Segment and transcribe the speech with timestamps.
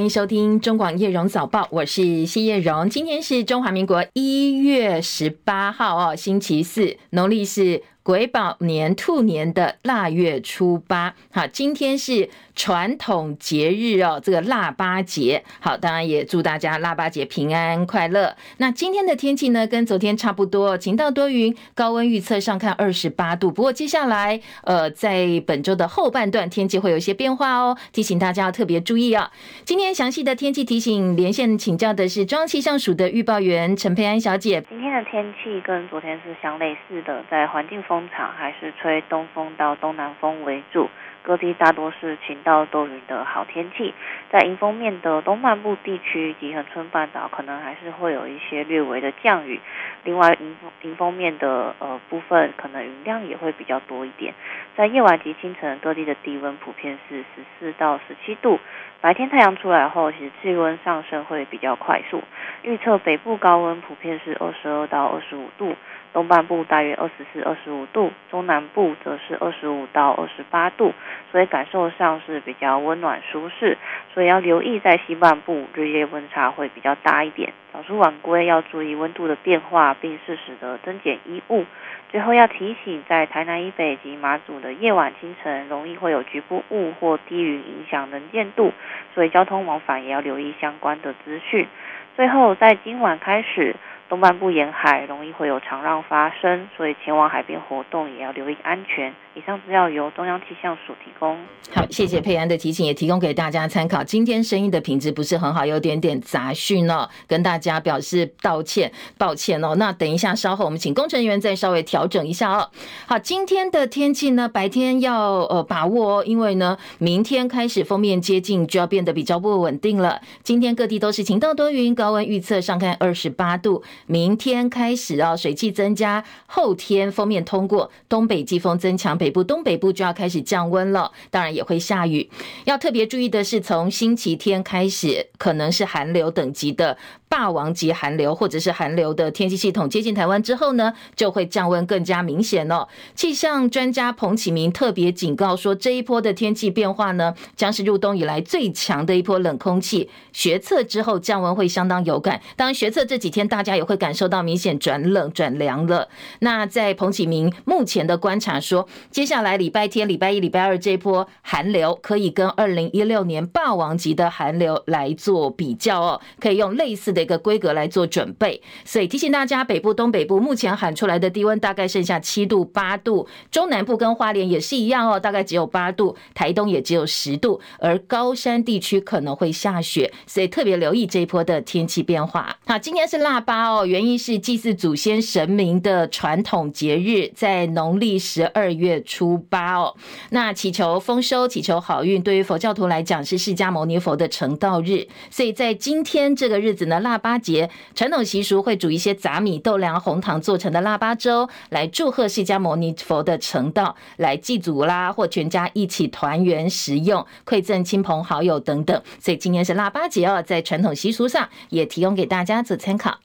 [0.00, 2.88] 欢迎收听中广叶荣早报，我是谢叶荣。
[2.88, 11.14] 今天是中华民国一月十八号哦，星期四，农历是癸卯年兔年的腊月初八。
[11.30, 12.30] 好，今天是。
[12.62, 18.36] 传统节日哦，这个腊八节，好，当然也祝大家腊八节平安快乐。
[18.58, 23.50] 那今天的天气呢，跟昨天差不多，晴到多云，高温预测上看二十八度。
[23.50, 29.30] 不过接下来，呃，在本周的后半段，天气会有一些变化哦，提醒大家要特别注意啊。
[29.64, 34.62] 今天详细的天气提醒，连线请教的是中央气象署的预报员陈佩安小姐。
[34.68, 40.86] 今天的天气跟昨天是相类似的，在环境风场还是吹东风到东南风为主。
[41.22, 43.94] 各地大多是晴到多云的好天气，
[44.30, 49.60] 在迎风面的东半部地区及恒春半岛，可能还是会有一些略微的降雨。
[50.04, 54.32] 另外，迎风迎风面的呃部分，可能云量也会比较多一点。
[54.76, 58.58] 在夜晚及清晨，各地的低温普遍是十四到十七度。
[59.02, 62.22] 白天太阳出来后，其实气温上升会比较快速。
[62.62, 65.74] 预测北部高温普遍是二十二到二十五度。
[66.12, 70.92] 东半部大约二十四、二十五度，中南部则是二十五到二十八度，
[71.30, 73.78] 所以感受上是比较温暖舒适。
[74.12, 81.64] 所以要留意在西半部日夜温差会比较大一点，早出晚归要注意温度的变化，并适时的增减衣物。
[82.10, 88.72] 最后要提醒，在台南以北及马祖的夜晚、清晨容易会有局部雾或低云影响能见度，
[89.14, 91.68] 所以交通往返也要留意相关的资讯。
[92.16, 93.76] 最后，在今晚开始。
[94.10, 99.14] 东半部沿海容易会有长浪发生，所以前往海边活动也要留意安全。
[99.36, 101.38] 以上资料由中央气象署提供。
[101.72, 104.02] 好，谢谢佩安的提醒，也提供给大家参考。
[104.02, 109.76] 今天声音的品质不是很好，有点点杂讯哦，跟大家表示道歉，抱歉哦。
[109.76, 112.68] 那等一下，稍后我们请工程员再稍微调整一下哦。
[113.06, 120.20] 好，今天的天气呢，白天要呃把握哦，因为呢，明天开始锋面接近，就要变得比较不稳定了。
[120.42, 123.84] 今天各地都是晴到多云，高温预测上看二十八度。
[124.06, 132.30] 明天开始啊，水汽增加，后天锋面通过，东北季风增强，北部、东北部就要开始降温了，当然也会下雨。
[132.64, 136.96] 要特别注意的是，从星期天开始，可能是寒流等级的。
[137.30, 142.88] 霸王级寒流或者是寒流的天气系统接近台湾之后呢，就会降温更加明显哦。
[143.14, 150.10] 气象专家彭启明特别警告说，这一波的天气变化呢，将是入冬以来最强的一波冷空气。
[150.32, 156.08] 学测之后降温会相当有感，当然学测这几天大家也会感受到明显转冷转凉了。
[156.40, 167.19] 那在彭启明目前的观察说，接下来礼拜天、礼拜一、礼拜二这波寒流可以跟二零一六年霸王级的寒流来做比较哦，可以用类似的。
[167.20, 182.56] 一个规格来做准备，所以提醒大家，北部、东北部目前喊出来的低温大概剩下七度、八度，中南部跟花莲也是一样哦，大概只有八度，台东也只有十度，而高山地区可能会下雪，所以特别留意这一波的天气变化。
[182.66, 189.94] 好，今天是腊八哦，原因是祭祀祖先神明的传统节日，在农历十二月初八哦，
[190.30, 209.02] 那祈求丰收、祈求好运，对于佛教徒来讲是释迦牟尼佛的成道日，所以在今天这个日子呢，腊腊八节传统习俗会煮一些杂米、豆粮、红糖做成的腊八粥，来祝贺释迦牟尼佛的成道，来祭祖啦，或全家一起团圆食用，馈赠亲朋好友等等。
[209.18, 213.18] 所以今天是腊八节哦，在传统习俗上也提供给大家做参考。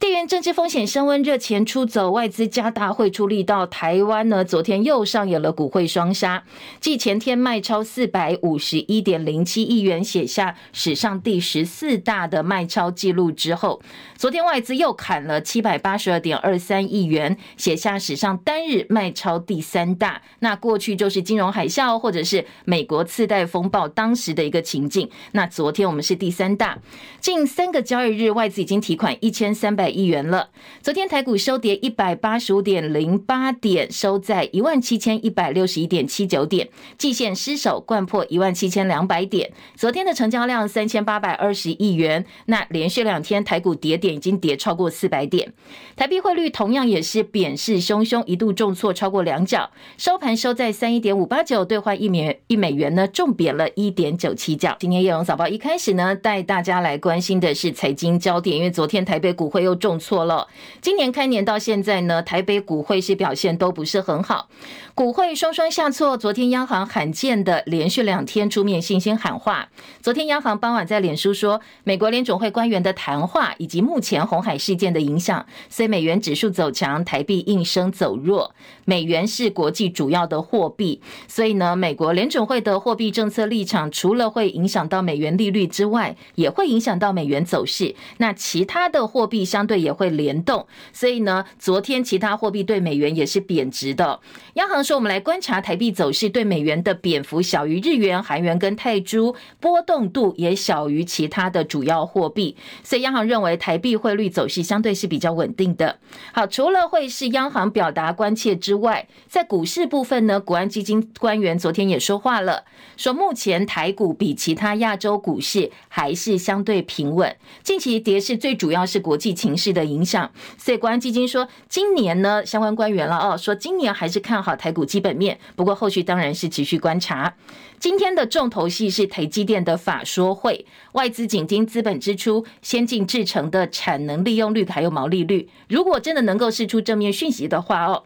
[0.00, 3.64] 地缘政治风险升温，热钱出走，外资加大汇出力道。
[3.64, 6.42] 台湾呢，昨天又上演了股汇双杀，
[6.80, 13.80] 继前天卖超四百五十一点零七亿元，写下史上第十四大的卖超记录之后，
[14.16, 20.20] 昨天外资又砍了七百八十二点二三亿元，写下史上单日卖超第三大。
[20.40, 25.08] 那过去就是金融海啸或者是美国次贷风暴当时的一个情境。
[25.32, 26.78] 那昨天我们是第三大，
[27.20, 29.83] 近三个交易日外资已经提款一千三百。
[29.84, 30.48] 百亿元了。
[30.80, 39.52] 昨天台股收跌一百八十五点零八点，收在一万七千一百六十一点七九点，季线失守，掼破一万七千两百点。
[39.76, 42.24] 昨天的成交量三千八百二十亿元。
[42.46, 45.52] 那连续两天台股跌点已经跌超过四百点。
[45.96, 54.74] 台币汇率同样也是贬势汹汹，一度重挫超过两角，收盘收在三一点五八九兑换一美元一美元呢，重贬了一点九七角。
[54.80, 60.48] 今天叶荣早报一开始呢，带大家来关心的是财经焦点，因为昨天台北股会又重挫了。
[60.80, 64.48] 今年开年到现在呢，台北股汇是表现都不是很好，
[64.94, 66.16] 股汇双双下挫。
[66.16, 69.68] 昨天央行罕见的连续两天出面信心喊话。
[70.00, 78.54] 昨天央行傍晚在脸书说，美国联准会官员的谈话以及目前红海事件的影响，所以美元指数走强，台币应声走弱。
[78.84, 87.94] 美元是国际主要的货币，所以呢，美国联准会的货币政策立场除了会影响到美元利率之外，也会影响到美元走势。
[88.18, 94.20] 那其他的货币相对也会联动，所以呢，昨天其他货币对美元也是贬值的。
[94.54, 105.98] 央行说，我们来观察台币走势，对美元的贬幅小于日元、韩元跟泰铢，波动度也小于其他的主要货币，所以央行认为台币汇率走势相对是比较稳定的。
[106.32, 112.64] 好，除了会是央行表达关切之外，在股市部分呢，国安基金官员昨天也说话了，
[112.96, 127.34] 说目前台股比其他亚洲股市还是相对平稳，近期跌势最主要是国际情势的影响，所以国安基金说今年呢，相关官员了哦，说今年还是看好台股基本面，不过后续当然是持续观察。
[127.78, 138.04] 今天的重头戏是台积电的法说会，外资紧盯资本支出、先进制程的产能利用率还有毛利率，如果真的能够释出正面讯息的话哦，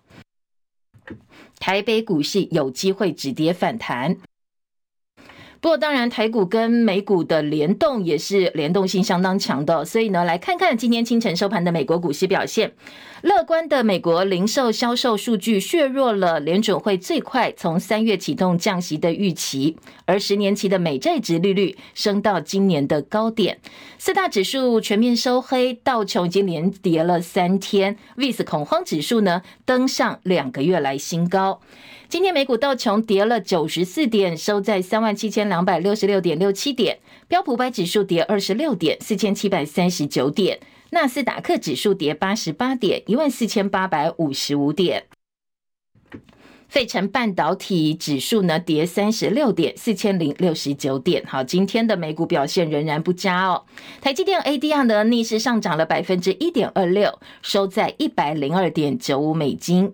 [1.60, 4.16] 台北股市有机会止跌反弹。
[5.60, 12.72] 不过，当然，台股跟美股的联动也是联动性相当强的，所以呢，来看看今天清晨收盘的美国股市表现。
[13.22, 23.58] 乐观的美国零售销售数据削弱了联准会最快从三月启动降息的预期，而十年期的美债殖利率升到今年的高点。
[23.98, 31.60] 四大指数全面收黑，道琼已经连跌了三天，VIX 恐慌指数呢登上两个月来新高。
[32.08, 36.96] 今天美股道琼跌了九十四点，收在三万七千两百六十六点六七点；
[37.28, 40.56] 标普百指数跌二十六点，四千七百三十九点；
[40.92, 45.02] 纳斯达克指数跌八十八点，一万四千八百五十五点；
[46.66, 51.22] 费城半导体指数呢跌三十六点，四千零六十九点。
[51.26, 53.66] 好，今天的美股表现仍然不佳哦。
[54.00, 59.92] 台积电 ADR 呢逆势上涨了百分之一点二六，收在一百零二点九五美金。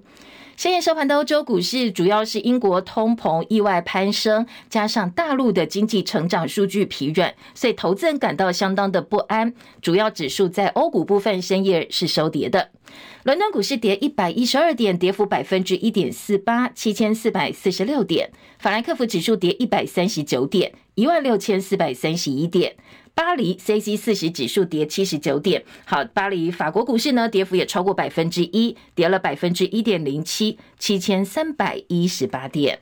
[0.57, 9.53] 深夜收盘的欧洲股市，主要是英国通膨意外攀升，加上大陆的经济成长数据疲软，所以投资人感到相当的不安。
[9.83, 12.71] 主要指数在欧股部分深夜是收跌的。
[13.25, 18.31] 伦敦股市跌一百一十二点，跌幅百分之一点四八，七千四百四十六点。
[18.59, 22.77] 法兰克福指数跌一百三十九点，一万六千四百三十一点。
[23.17, 32.81] 巴黎 C C 四十指数跌七十九点，好，巴黎法国股市呢，跌幅也超过百分之一，跌了百分之一点零七，七千三百一十八点。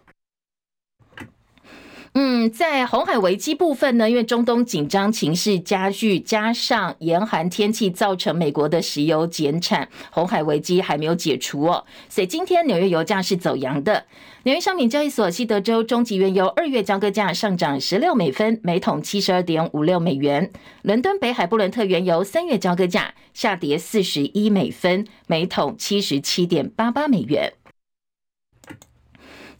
[2.14, 14.05] 嗯，在红海危机部分呢，因为中东紧张情势加剧，加上严寒天气造成美国的石油减产，红海危机还没有解除哦，所以今天纽约油价是走阳的。
[14.43, 20.50] 纽约商品交易所西德州中级原油二月交割价上涨十六美分，每桶七十二点五六美元。
[20.82, 27.55] 伦敦北海布伦特原油三月交割价下跌四十一美分，每桶七十七点八八美元。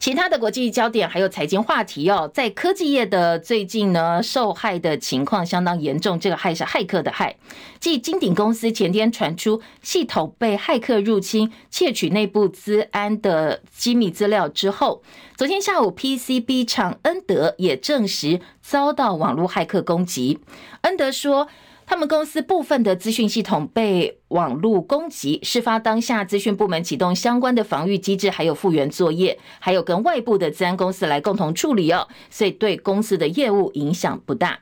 [0.03, 6.19] 其他的国际焦点还有财经话题哦，在科技业的最近呢，受害的情况相当严重。
[6.19, 7.33] 这个害是骇客的骇，
[7.79, 15.05] 继金鼎公司前天传出系统被骇客入侵，窃取内部资安的机密资料之后，
[15.37, 20.41] 昨天下午 PCB 厂恩德也证实遭到网络骇客攻击。
[20.81, 21.47] 恩德说，
[21.85, 34.61] 他们公司部分的资讯系统被网络攻击，事发当下，资讯部门启动相关的防御机制，还有复原作业，还有跟外部的资安公司来共同处理哦，所以对公司的业务影响不大。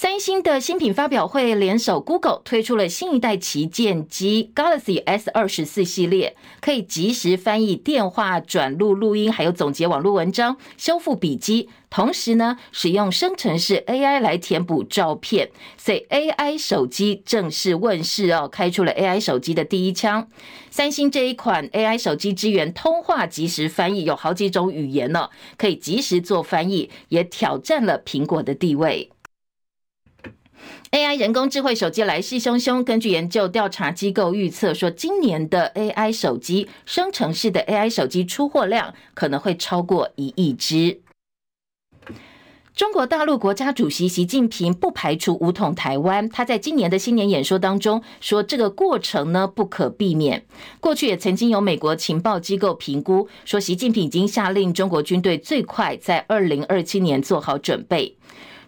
[0.00, 15.50] 三星的新品发表会联手 Google 推出了新一代旗舰机 Galaxy S 二十四系列，可以即时翻译电话转录录音，还有总结网络文章、修复笔记，同时呢，使用生成式 AI 来填补照片。
[15.76, 20.28] 所以 AI 手机正式问世哦，开出了 AI 手机的第一枪。
[20.70, 29.10] 三星这一款 AI 手机支援通话即时翻译，有好几种语言呢，可以即时做翻译，也挑战了苹果的地位。
[30.90, 41.00] AI 人工智慧手机来势汹汹，根据研究调查机构预测说，今年的 AI 手机生成式的 AI 手机出货量可能会超过一亿只。
[42.74, 50.46] 中国大陆国家主席习近平不排除武统台湾，他在今年的新年演说当中说，这个过程呢不可避免。
[50.78, 58.16] 过去也曾经有美国情报机构评估说，习近平已经下令中国军队最快在二零二七年做好准备。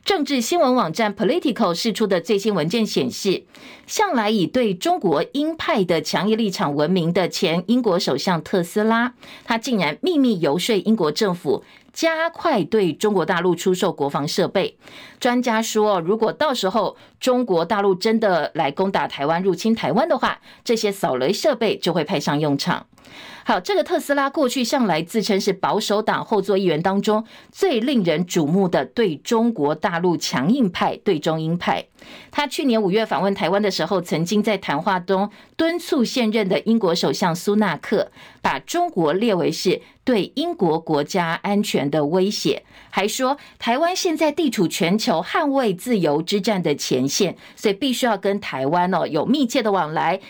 [0.05, 3.45] 政治新闻网站 Political 释出的最新文件显示，
[3.87, 9.15] 向来以对中国鹰派的强硬立场闻名的前英国首相特斯拉，
[9.45, 14.77] 他竟然秘密游说英国政府加快对中国大陆出售国防设备。
[15.21, 22.87] 专家说，如果到时候中国大陆真的来攻打台湾、入侵台湾的话，这些扫雷设备就会派上用场。
[23.51, 31.85] 好，这个特斯拉过去向来自称是保守党后座议员当中最令人瞩目的对中国大陆强硬派、对中英派。
[32.31, 50.21] 他去年五月访问台湾的时候，曾经在谈话中敦促现任的英国首相苏纳克把中国列为是对英国国家安全的威胁，还说台湾现在地处全球捍卫自由之战的前线，所以必须要跟台湾哦有密切的往来。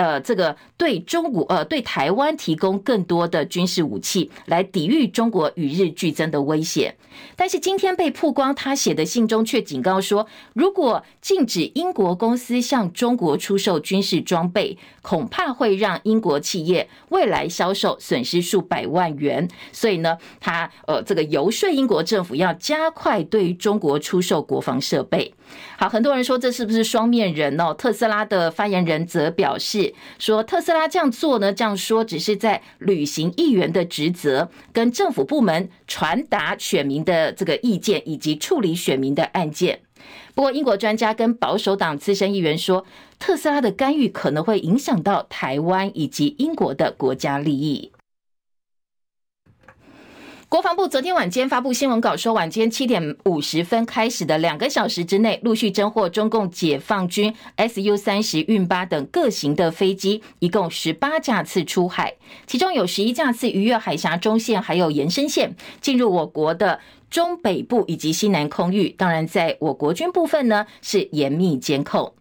[0.00, 6.96] 呃，这个对中国呃对台湾提供更多的军事武器，来抵御中国与日俱增的威胁。
[7.36, 19.46] 但是今天被曝光，他写的信中却警告说，如果禁止英国公司向中国出售军事装备，恐怕会让英国企业未来销售损失数百万元。
[19.70, 25.34] 所以呢，他呃这个游说英国政府要加快对中国出售国防设备。
[25.76, 27.74] 好，很多人说这是不是双面人哦？
[27.74, 39.80] 特斯拉的发言人则表示说，特斯拉这样做呢，这样说只是在履行议员的职责，跟政府部门传达选民的这个意见，以及处理选民的案件。
[40.34, 42.86] 不过，英国专家跟保守党资深议员说，
[43.18, 47.92] 特斯拉的干预可能会影响到台湾以及英国的国家利益。
[50.50, 62.14] 国防部昨天晚间发布新闻稿说，晚间七点五十分开始的两个小时之内，陆续侦获中共解放军 Su 三十运八等各型的飞机，一共十八架次出海，
[62.48, 68.88] 其中有十一架次逾越海峡中线还有延伸线，进入我国的中北部以及西南空域。
[68.88, 72.12] 当然，在我国军部分呢，是严密监控。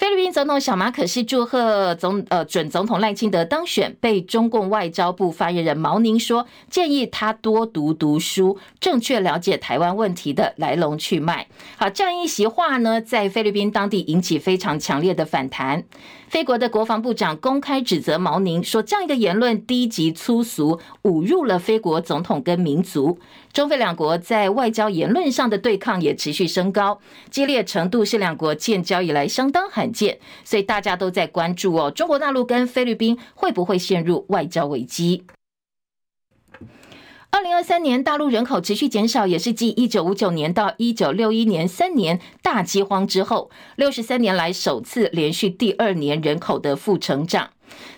[0.00, 11.46] 菲律宾总统小马可是祝贺总呃准总统赖清德当选，被中共外交部发言人毛宁说，建议他多读读书，正确了解台湾问题的来龙去脉。
[11.76, 15.84] 好，这样一席话呢，在菲律宾当地引起非常强烈的反弹。
[16.30, 23.18] 菲国的国防部长公开指责毛宁说，这样一个言论低级粗俗，侮辱了菲国总统跟民族。
[23.52, 27.00] 中菲两国在外交言论上的对抗也持续升高，
[27.32, 35.24] 激烈程度是两国建交以来相当罕见，所以大家都在关注哦，中国大陆跟菲律宾会不会陷入外交危机？
[37.32, 47.50] 二零二三年大陆人口持续减少，也是继一九五九年到一九六一年三年大饥荒之后，六十三年来首次连续第二年人口的负成长。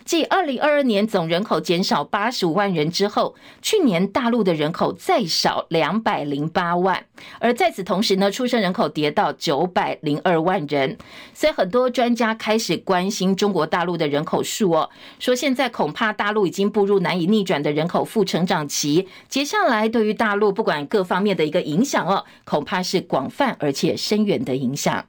[0.05, 7.05] 继二零二二年总人口减少八十五万人之后，去年大陆的人口再少两百零八万，
[7.39, 10.99] 而在此同时呢，出生人口跌到九百零二万人，
[11.33, 25.05] 所以很多专家开始关心中国大陆的人口数哦，说现在恐怕大陆已经步入难以逆转的人口负成长期，接下来对于大陆不管各方面的一个影响哦，恐怕是广泛而且深远的影响。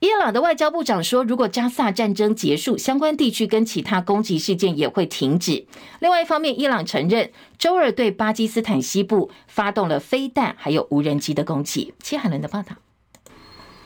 [0.00, 5.66] 伊朗的外交部长说，如果加萨战争结束，相关地区跟其他攻击事件也会停止。
[5.98, 11.94] 另外一方面，伊朗承认周二对巴基斯坦西部发动了飞弹还有无人机的攻击。
[12.00, 12.76] 切海伦的报道。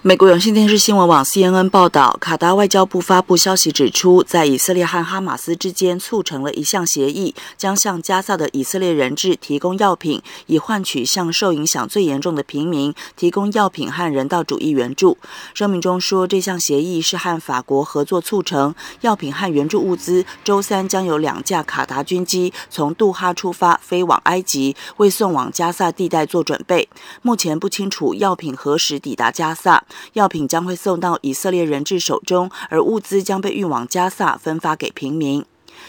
[0.04, 15.16] 美国有线电视新闻网 CNN 报道，卡达外交部发布消息指出，在以色列和哈马斯之间促成了一项协议，将向加萨的以色列人质提供药品，以换取向受影响最严重的平民提供药品和人道主义援助。
[15.54, 26.88] 声明中说，这项协议是和法国合作促成，药品和援助物资周三将有两架卡达军机从杜哈出发，飞往埃及，为送往加萨地带做准备。
[27.23, 29.85] 目前不清楚药品何时抵达加萨。
[30.14, 35.44] 药品将会送到以色列人质手中，而物资将被运往加萨分发给平民。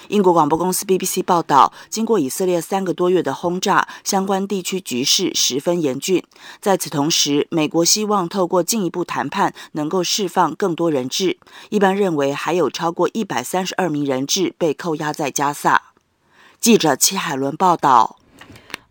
[0.07, 6.24] 英国广播公司 BBC 报道，经过以色列三个多月的轰炸，相关地区局势十分严峻。
[6.60, 11.38] 在此同时，美国希望透过进一步谈判，能够释放更多人质。
[11.69, 15.81] 一般认为，还有超过一百三十二名人质被扣押在加萨。
[16.60, 18.17] 记者戚海伦报道。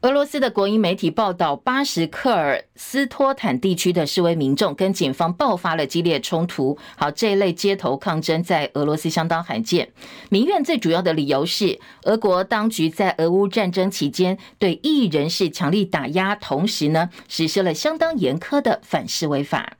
[0.02, 6.76] 俄罗斯的国营媒体报道，巴什克尔斯托坦地区的示威民众跟警方爆发了激烈冲突。
[6.96, 9.92] 好，这一类街头抗争在俄罗斯相当罕见。
[10.28, 19.74] 民怨最主要的理由是，俄国当局在俄乌战争期间对异人士强力打压，同时呢，实施了相当严苛的反示威法。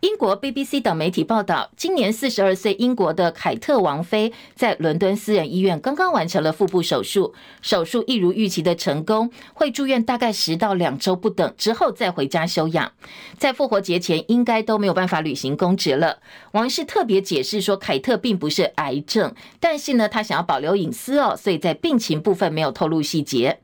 [0.00, 12.92] 英国 BBC 等媒体报道，今年四十二岁英国的凯特王妃在伦敦私人医院刚刚完成了腹部手术，手术一如预期的成功，会住院大概十到两周不等，之后再回家休养。
[13.38, 16.18] 在复活节前应该都没有办法履行公职了。
[16.52, 23.60] 王室特别解释说，凯特并不是癌症，但是呢，他想要保留隐私哦，所以在病情部分没有透露细节。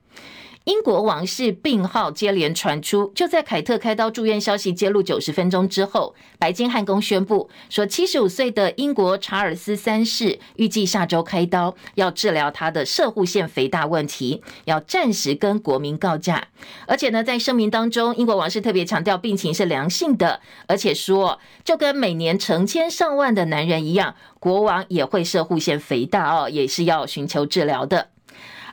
[0.65, 16.47] 英国王室病号接连传出，就在凯特开刀住院消息揭露九十分钟之后，白金汉宫宣布说，七十五岁的英国查尔斯三世预计下周开刀，要治疗他的射护腺肥大问题，要暂时跟国民告假。
[16.87, 28.12] 而且呢，在声明当中，英国王室特别强调病情是良性的，而且说，就跟每年成千上万的男人一样，国王也会射护腺肥大哦，也是要寻求治疗的。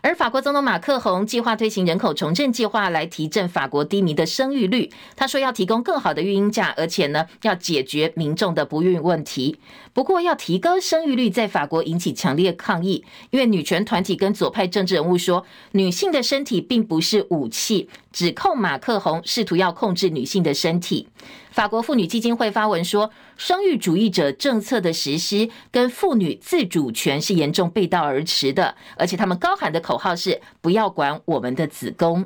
[0.01, 4.89] 而法国总统马克宏计划推行人口重振计划来提振法国低迷的生育率。
[5.15, 9.59] 他说要提供更好的育婴假，而且呢要解决民众的不孕问题。
[9.93, 21.07] 不过要提高生育率，在法国引起强烈抗议，因为女权团体跟左派政治人物说，女性的身体并不是武器，指控马克宏试图要控制女性的身体。
[21.51, 32.25] 法国妇女基金会发文说，生育主义者政策的实施跟妇女自主权是严重背道而驰的，而且他们高喊的口号是“不要管我们的子宫”。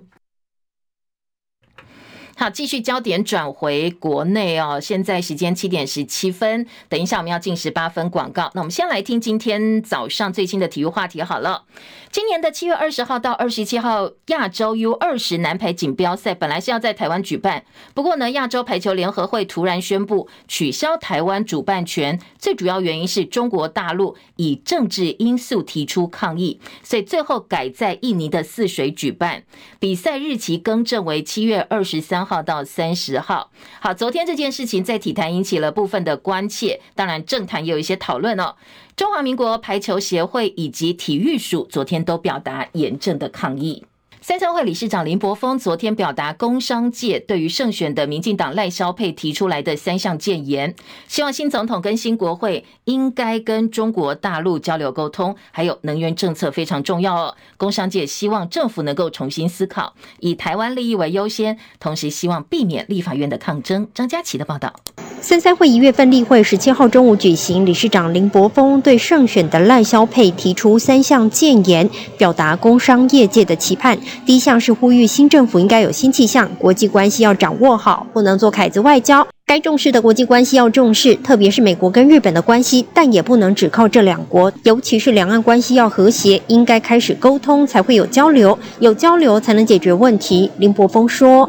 [2.35, 4.79] 好，继续焦点转回国内哦。
[4.81, 8.49] 现在时间七点十七分，等一下我们要进十八分广告。
[8.55, 11.65] 那我们先来听今天早上最新的体育话题好了。
[12.13, 17.65] 今年的七月二十号到二十七号，亚洲 U 二十男排锦标赛本来是要在台湾举办，
[17.95, 29.41] 不过呢，亚洲排球联合会突然宣布取消台湾主办权，最主要原因是中国大陆以政治因素提出抗议，所以最后改在印尼的泗水举办，
[29.79, 33.49] 比赛日期更正为七月二十三号到三十号。
[33.79, 38.53] 好，昨天这件事情在体坛引起了部分的关切，当然政坛也有一些讨论哦。
[38.95, 43.83] 中华民国排球协会以及体育署昨天都表达严正的抗议。
[44.25, 50.73] 三商会理事长林柏峰昨天表达，工商界对于胜选的民进党赖萧配提出来的三项建言，
[51.09, 57.35] 希望新总统跟新国会应该跟中国大陆交流沟通，还有能源政策非常重要哦。
[57.57, 63.89] 工商界希望政府能够重新思考，以台湾利益为优先，同时希望避免立法院的抗争。
[63.93, 64.73] 张佳琪的报道。
[65.19, 73.97] 三三会一月份例会十七号中午举行，理事长林柏峰对胜选的赖萧配提出三项建言，表达工商业界的期盼。
[74.25, 79.25] 第一项是呼吁新政府应该有新气象，国际关系要掌握好，不能做凯子外交。
[79.45, 90.49] 该重视的国际关系要重视，特别是美国跟日本的关系，但也不能只靠这两国，尤其是两岸关系要和谐，应该开始沟通，才会有交流，有交流才能解决问题。
[90.57, 91.47] 林柏峰说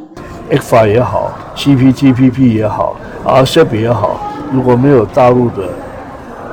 [0.51, 4.21] ：“ECFA 也好，CPTPP 也好，RCEP 也好，
[4.53, 5.69] 如果没有大陆的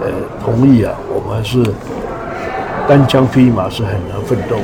[0.01, 0.07] 呃
[0.45, 1.65] 同意啊，我们是
[2.87, 4.57] 单枪匹马是很难奋斗。”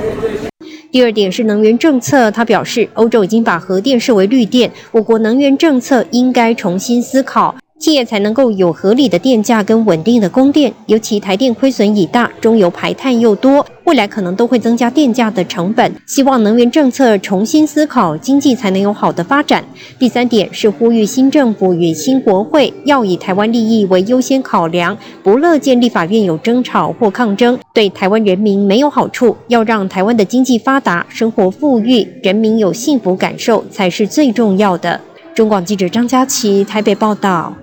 [0.97, 7.55] 第二点是能源政策，他表示，欧洲已经把核电视为绿电，我国能源政策应该重新思考。
[7.80, 15.94] 企业才能够有合理的电价跟稳定的供电，尤其台电亏损已大，中油排碳又多，未来可能都会增加电价的成本。
[16.08, 19.63] 希望能源政策重新思考，经济才能有好的发展。
[20.00, 29.38] 第三点是呼吁新政府与新国会要以台湾利益为优先考量，不乐见立法院有争吵或抗争，对台湾人民没有好处。
[29.50, 35.00] 要让台湾的经济发达，生活富裕，人民有幸福感受才是最重要的。
[35.36, 37.54] 中广记者张佳琪台北报道。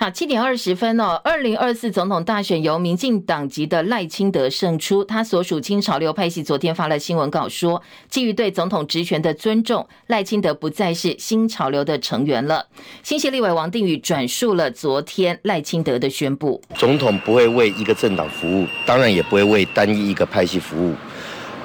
[0.00, 1.20] 好，七点二十分哦。
[1.24, 12.64] 二零二四总统大选由民进党籍的赖清德胜出，他所属亲潮流派系昨天发了新闻稿说，基于对总统职权的尊重，赖清德不再是新潮流的成员了。
[13.02, 20.94] 新协立委王定宇转述了昨天赖清德的宣布：总统不会为一个政党服务，当然也不会为单一一个派系服务。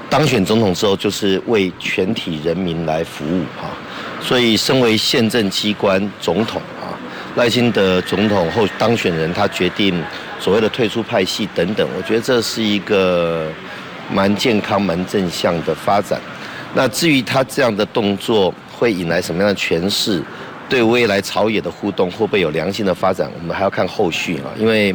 [0.10, 3.70] 当选总统之后，就是为全体人民来服务哈。
[4.20, 6.60] 所以，身为宪政机关总统。
[7.36, 10.04] 赖清德总统候当选人，他决定
[10.40, 13.52] 所谓的退出派系等等，我觉得这是一个
[14.12, 16.22] 蛮健康、蛮正向的发展。
[16.76, 20.22] 那至于他这样的动作会引来什么样的诠释，
[20.70, 24.54] 对未来朝野的互动会不会有良性的发展，我们还要看后续啊。
[24.60, 24.94] 因为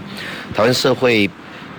[0.54, 1.28] 台湾社会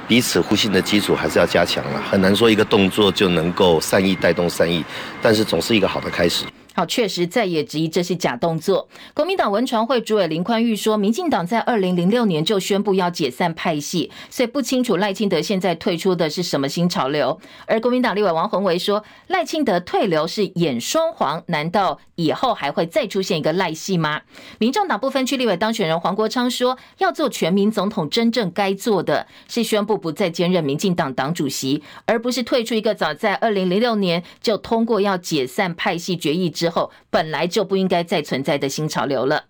[0.09, 4.83] 彼此互信的基础还是要加强了，很难说一个动作就能够善意带动善意，
[5.21, 6.43] 但是总是一个好的开始。
[6.79, 8.87] 好，确实再也质疑这是假动作。
[9.13, 17.37] 国民党文传会主委林宽裕说，民进党在二零零六年就宣布要解散派系，所以不清楚赖清德现在退出的是什么新潮流。
[17.65, 24.21] 而国民党立委王宏维说，赖清德退流是演双簧，难道以后还会再出现一个赖系吗？
[24.57, 39.45] 民众党不分区立委当选人黄国昌说，要做全民总统，真正该做的是宣布不再兼任民进党党主席，而不是退出一个早在二零零六年就通过要解散派系决议之后，本来就不应该再存在的新潮流了。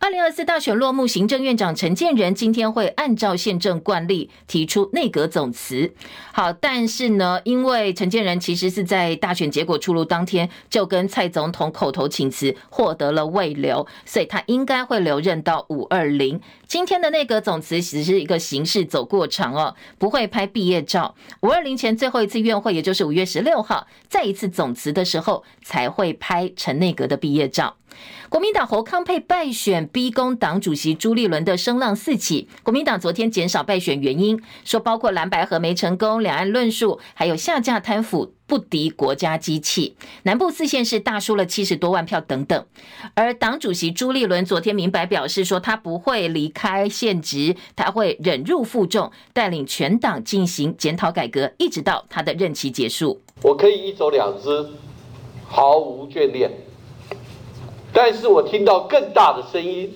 [0.00, 5.94] 二零二四大选落幕，行政院长陈建仁今天会按照宪政惯例提出内阁总辞。
[6.32, 16.40] 好，但是呢，因为陈建仁其实是在大选结果出炉当天就跟蔡总统口头请辞，获得了未留，所以他应该会留任到五二零。
[16.66, 21.14] 今天的内阁总辞只是一个形式走过场哦，不会拍毕业照。
[21.40, 27.76] 五二零前最后一次院会，也就是五月十六号，再一次总辞的时候才会拍陈内阁的毕业照。
[28.28, 32.48] 国民党侯康佩拜败选，逼宫党主席朱立伦的声浪四起。
[32.62, 39.96] 国民党昨天减少败选原因，说包括蓝白合没成功、两岸论述，还有下架贪腐、不敌国家机器。
[40.22, 42.64] 南部四县市大输了七十多万票等等。
[43.12, 53.20] 而党主席朱立伦昨天明白表示说，他不会离开现职，他会忍辱负重，带领全党进行检讨改革，一直到他的任期结束。
[53.42, 54.70] 我可以一走了之，
[55.46, 56.50] 毫无眷恋。
[57.96, 59.90] 但是我听到更大的声音，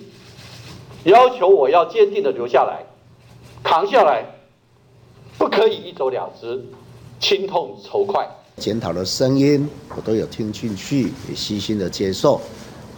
[1.03, 2.79] 要求我要坚定的留下来，
[3.61, 4.23] 扛下来，
[5.37, 6.63] 不可以一走了之，
[7.19, 8.25] 心痛仇快。
[8.55, 12.39] 检讨的声音我都有听进去，也细心的接受。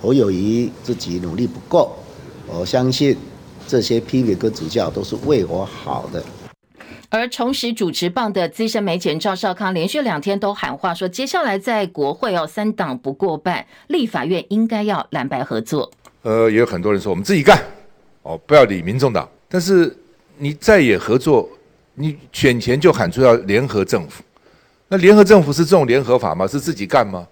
[0.01, 1.91] 我有疑自己努力不够，
[2.47, 3.17] 我相信
[3.67, 6.23] 这些批评跟指教都是为我好的。
[7.11, 15.91] 而重拾主持棒的资深媒体人赵少康连续两天都喊话说，接下来在国会哦，三党不过半，立法院应该要蓝白合作。
[16.21, 17.61] 呃，也有很多人说我们自己干，
[18.23, 19.29] 哦，不要理民众党。
[19.49, 19.93] 但是
[20.37, 21.49] 你在野合作，
[21.95, 24.23] 你选前就喊出要联合政府，
[24.87, 26.47] 那联合政府是这种联合法吗？
[26.47, 27.27] 是自己干吗？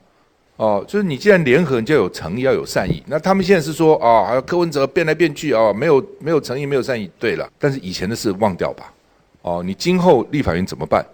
[0.57, 3.01] 哦，就是你既然联合，你就有诚意，要有善意。
[3.07, 7.09] 那他们现在是说啊，还有柯文哲变来变去啊，没有没有诚意，没有善意。
[7.17, 8.91] 对了，但是以前的事忘掉吧。
[9.41, 11.05] 哦，你今后立法院怎么办？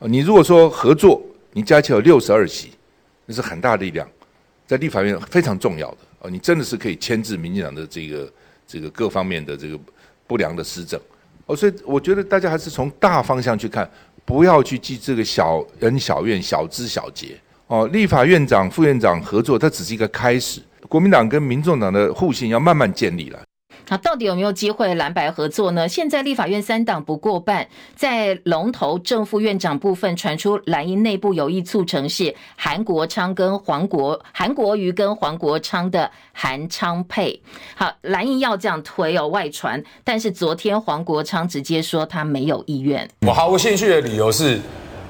[0.00, 1.22] 你如果说合作，
[1.52, 2.72] 你加起来有六十二席，
[3.24, 4.06] 那是很大力量，
[4.66, 5.98] 在立法院非常重要的。
[6.20, 8.32] 哦，你真的是可以牵制民进党的这个
[8.66, 9.78] 这个各方面的这个
[10.26, 11.00] 不良的施政。
[11.46, 13.90] 哦，所以我觉得大家还是从大方向去看，
[14.24, 17.38] 不要去记这个小恩小怨、小枝小节。
[17.66, 20.60] 哦，立法院长、副院长合作，它只是一个开始。
[20.86, 23.42] 国民党跟民众党的互信要慢慢建立了。
[23.88, 25.88] 那到底有没有机会蓝白合作呢？
[25.88, 37.40] 现在立法院三党不过半，在龙头正副院长部分传出蓝营内部有意促成是韩国昌跟黄国韩国瑜跟黄国昌的韩昌配。
[37.74, 43.08] 好，蓝营要这样推哦，外传，但是昨天黄国昌直接说他没有意愿。
[43.26, 44.58] 我毫无兴趣的理由是，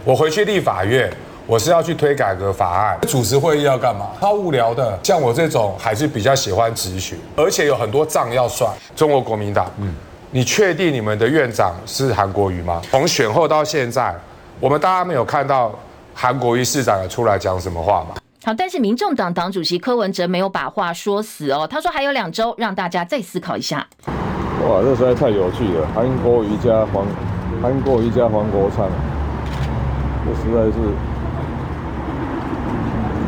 [0.05, 1.13] 我回去立法院。
[1.47, 4.07] 我是要去推改革法案，主持会议要干嘛？
[4.19, 4.99] 超无聊的。
[5.03, 8.73] 像我这种还是比较喜欢质询，而且有很多账要算。
[8.97, 9.95] 中国国民党，嗯，
[10.31, 12.81] 你确定你们的院长是韩国瑜吗？
[12.91, 14.15] 从选后到现在，
[14.59, 15.71] 我们大家没有看到
[16.15, 18.15] 韩国瑜市长有出来讲什么话吗？
[18.47, 23.87] 好，但是民众党党主席柯文哲没有把话说死哦，他说还有两周，让大家再思考一下。
[24.67, 25.87] 哇，这实在太有趣了！
[25.95, 27.05] 韩国瑜加黄，
[27.61, 28.89] 韩国瑜加黄国昌，
[30.25, 30.95] 这实在是。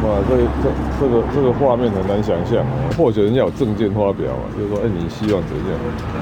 [0.06, 2.94] 哇，这这这个这个画面很难想象啊！
[2.96, 5.76] 或许人家有证件发表啊，就是说，哎，你希望怎样？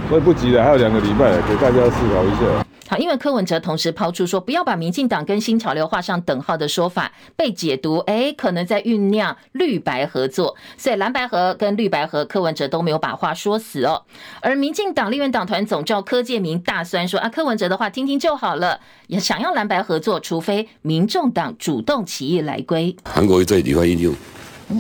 [0.08, 2.63] 所以不急的，还有两个礼拜，给大家思考一下。
[2.94, 14.02] 好，因为柯文哲同时抛出说不要把民进党跟新潮流画上等号的说法被解读，哎，可能在酝酿绿白合作，所以蓝白合跟绿白合，柯文哲都没有把话说死哦。
[14.40, 18.78] 而民进党立院党团总召柯建铭大酸说啊，柯文哲的话听听就好了，
[19.09, 22.94] 也想要蓝白合作，除非民众党主动起义来归。
[23.02, 24.14] 韩国瑜这句话一句，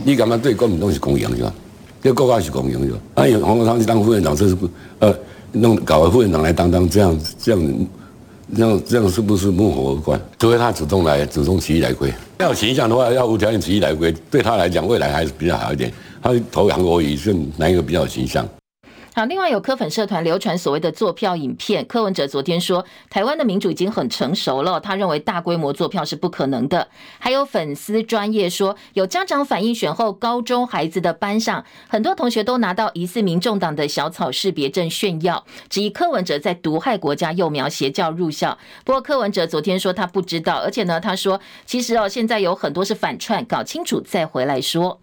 [0.04, 1.52] 你干嘛对国民党是公赢是吧？
[2.00, 2.98] 对国家是公赢是吧？
[3.16, 5.12] 哎呀，黄国昌去当副院长，这是不呃。
[5.56, 7.86] 弄搞个副院长来当当这样这样，
[8.54, 10.20] 这样这样是不是木火而关？
[10.38, 15.92] 除非他主动来主动起义来归，要有形象的话，要无条件起义来归，对他来讲未来还是比较好一点。
[16.22, 18.48] 他投韩国瑜是哪一个比较形象？
[19.16, 26.88] 好，另外有科粉社团流传所谓的作票影片，柯文哲昨天说，台湾的民主已经很成熟了，他认为大规模作票是不可能的。
[27.20, 38.58] 还有粉丝专业说，有家长反映选后高中孩子的班上，很多同学都拿到疑似民众党的小草识别证炫耀，质疑柯文哲在毒害国家，幼苗邪教入校。
[38.84, 45.00] 不过柯文哲昨天说他不知道，而且呢，他说其实哦，现在有很多是反串，搞清楚再回来说。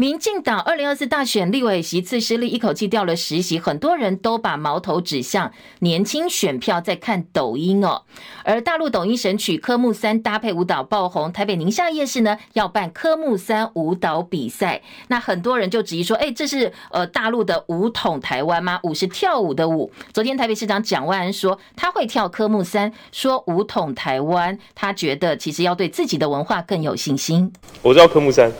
[0.00, 8.04] 民进党二零二四大选立委席次失利，一口气掉了十席，很多人都把矛头指向年轻选票，在看抖音哦。
[8.42, 18.80] 而大陆抖音神曲《科目三》搭配舞蹈爆红，台北宁夏夜市呢要办科目三舞蹈比赛，那很多人就质疑说：“哎，这是呃大陆的舞统台湾吗？
[18.84, 27.52] 舞是跳舞的舞。”昨天台北市长蒋万安说他会跳科目三，说舞统台湾，他觉得其实要对自己的文化更有信心。
[27.82, 28.50] 我知道科目三。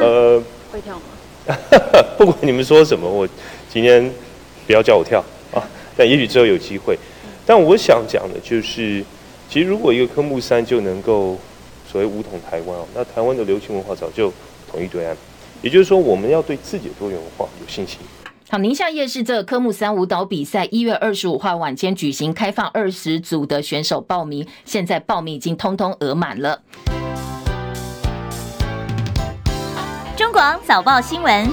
[0.00, 1.02] 呃，会跳吗？
[2.18, 3.28] 不管你们说什么，我
[3.70, 4.10] 今天
[4.66, 5.62] 不要叫我跳啊！
[5.96, 6.98] 但也许之后有机会。
[7.46, 9.04] 但我想讲的就是，
[9.48, 11.38] 其实如果一个科目三就能够
[11.90, 14.32] 所谓武统台湾哦，那台湾的流行文化早就
[14.70, 15.16] 统一对岸。
[15.62, 17.98] 也就是说，我们要对自己的多元文化有信心。
[18.50, 26.60] 好，宁夏夜市这个科目三舞蹈比赛一月二十五号晚间举行，开放二十组的选手报名，现在报名已经通通额满了。
[30.16, 31.46] 中广早报新闻，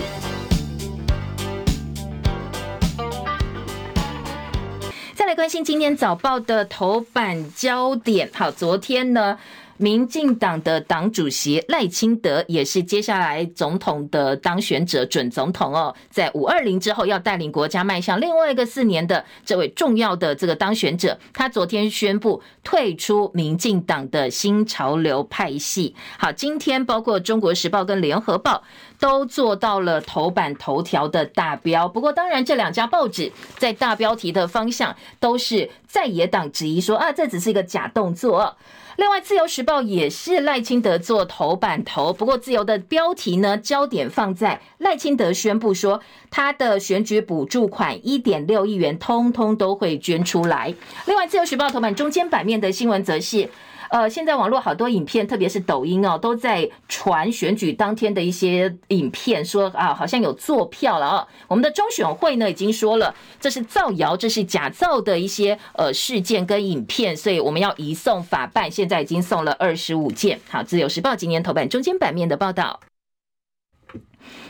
[5.13, 8.29] 再来关心今天早报的头版焦点。
[8.33, 9.37] 好，昨天呢，
[9.77, 25.95] 民进党的党主席赖清德也是接下来总统的当选者，准总统哦，在五二零之后要带领国家迈向另外一个四年的这位重要的这个当选者，他昨天宣布退出民进党的新潮流派系。
[26.17, 28.63] 好，今天包括中国时报跟联合报
[28.99, 38.55] 都做到了头版头条的大标，不过当然这两家报纸在大标题的方向都是在野党质疑说啊，这只是一个假动作。
[38.97, 50.73] 另外，《自由时报》也是赖清德做头版头，不过自由的标题呢，焦点放在赖清德宣布说，他的选举补助款一点六亿元，通通都会捐出来。
[51.05, 53.49] 另外，《自由时报》头版中间版面的新闻则是。
[53.93, 61.27] 呃，现在网络好多影片，特别是抖音哦，都在传选举当天的一些影片，说啊，好像有作票了啊。
[61.47, 68.71] 我们的中选会呢已经说了，这是造谣，这是假造的一些呃事件跟影片，所以我们要移送法办。
[68.71, 70.39] 现在已经送了二十五件。
[70.49, 72.79] 好，自由时报今年头版中间版面的报道。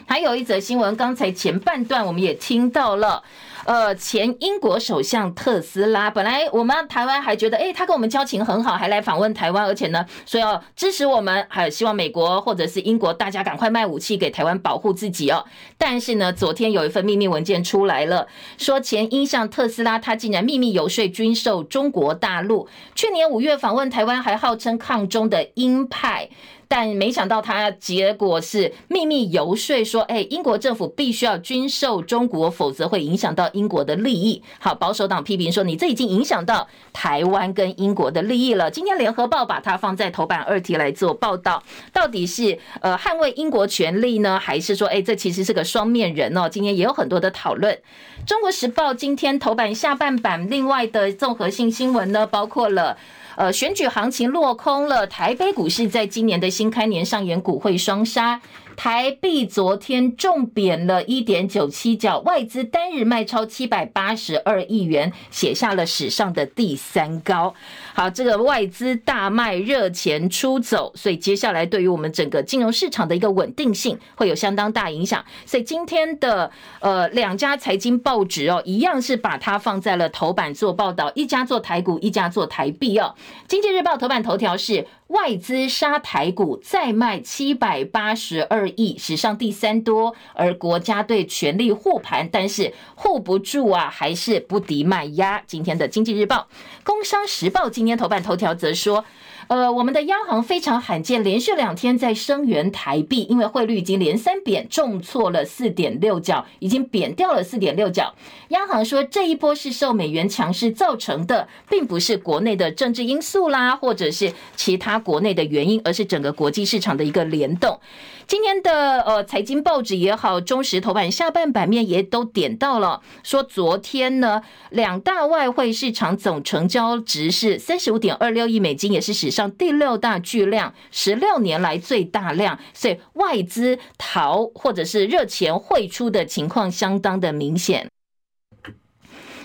[0.05, 3.23] 还有一则新闻，刚才前半段我们也听到了，
[3.65, 15.45] 呃，前英国首相特斯拉，本来我们台湾还觉得，诶，他跟我们交情很好，还来访问台湾，而且呢，说要支持我们，还有希望美国或者是英国大家赶快卖武器给台湾保护自己哦。
[15.77, 26.29] 但是呢，昨天有一份秘密文件出来了，说前英相特斯拉他竟然秘密游说军售中国大陆，去年五月访问台湾，还号称抗中的鹰派。
[26.75, 34.41] 但没想到他结果是秘密游说说，哎，英国政府必须要军售中国，否则会影响到英国的利益。
[34.57, 38.71] 好，保守党批评说，你这已经影响到台湾跟英国的利益了。
[38.71, 41.61] 今天联合报把它放在头版二题来做报道，
[41.93, 46.49] 到底是呃捍卫英国权利呢，还是说，哎，这其实是个双面人哦？
[46.49, 47.77] 今天也有很多的讨论。
[48.25, 52.97] 中国时报今天头版下半版另外的综合性新闻呢，包括了。
[53.35, 58.41] 呃，选举行情落空了，台北股市在今年的新开年上演股汇双杀。
[58.75, 67.53] 台币昨天重贬了一点九七角，外资单日卖超七百八十二亿元，写下了史上的第三高。
[67.93, 75.23] 好，这个外资大卖热钱出走，所以接下来对于我们整个金融市场的一个稳定性会有相当大影响。
[75.45, 83.13] 所以今天的呃两家财经报纸哦，一样是把它放在了头版做报道，一家做台股，一家做台币哦。
[83.47, 84.87] 经济日报头版头条是。
[85.07, 90.15] 外资杀台股再卖七百八十二亿，史上第三多。
[90.33, 95.43] 而国家队全力护盘，但是护不住啊，还是不敌卖压。
[95.45, 96.47] 今天的经济日报、
[96.83, 99.03] 工商时报今今天头版头条则说。
[99.49, 108.15] 呃，我们的央行非常罕见，连续两天在声援台币，因为汇率已经连三贬，重挫了四点六角，已经贬掉了四点六角。
[108.47, 117.77] 央行说这一波是受美元强势造成的，并不是国内的政治因素啦，或者是其他国内的原因，而是整个国际市场的一个联动。
[118.25, 137.92] 今天的呃财经报纸也好，中时头版下半版面也都点到了，说昨天呢两大外汇市场总成交值是三十五点二六亿美金，也是史上第六大巨量，十六年来最大量，所以外资逃或者是热钱汇出的情况相当的明显。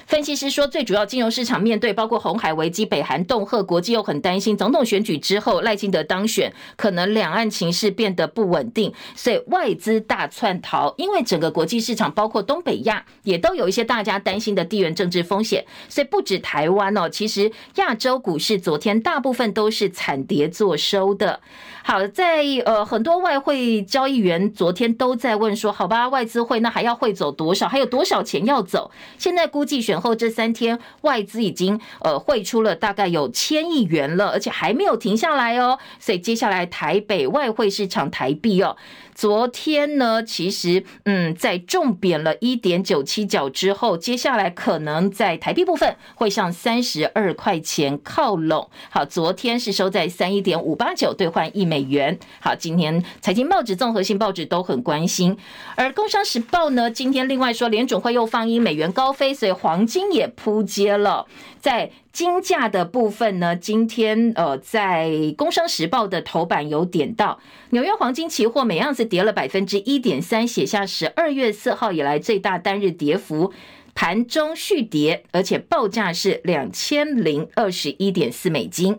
[0.08, 10.94] 分析师说，最主要金融市场面对包括红海危机、北韩恫吓，国际又很担心总统选举之后赖清德当选，可能两岸情势变得不稳定，所以外资大窜逃。
[10.96, 21.40] 因为整个国际市场，包括东北亚，也都有一些大家担心的地缘政治风险，所以不止台湾哦，其实亚洲股市昨天大部分都是惨跌作收的。
[21.84, 27.68] 好，在呃很多外汇交易员昨天都在问说，好吧，外资汇那还要汇走多少？
[27.68, 28.90] 还有多少钱要走？
[29.18, 35.78] 现在估计选后这三天外资已经呃汇出了大概有千亿元了，而且还没有停下来哦。
[35.98, 38.76] 所以接下来台北外汇市场台币哦。
[39.14, 48.70] 昨天呢，其实嗯，在重贬了一点九七角之后，接下来可能在台币部分会向三十二块钱靠拢。
[48.90, 52.16] 好，昨天是收在三一点五八九兑换一美元。
[52.38, 55.36] 好，今天财经报纸、综合性报纸都很关心。
[55.74, 61.26] 而《工商时报》呢，今天另外说联准会又放鹰，美元高飞，所以黄金也扑街了。
[61.58, 73.52] 在金价的部分呢，今天呃，在《工商时报》的头版有点到，纽约黄金期货每盎司跌了百分之一点三，写下十二月四号以来最大单日跌幅，
[73.94, 78.98] 盘中续跌，而且报价是两千零二十一点四美金。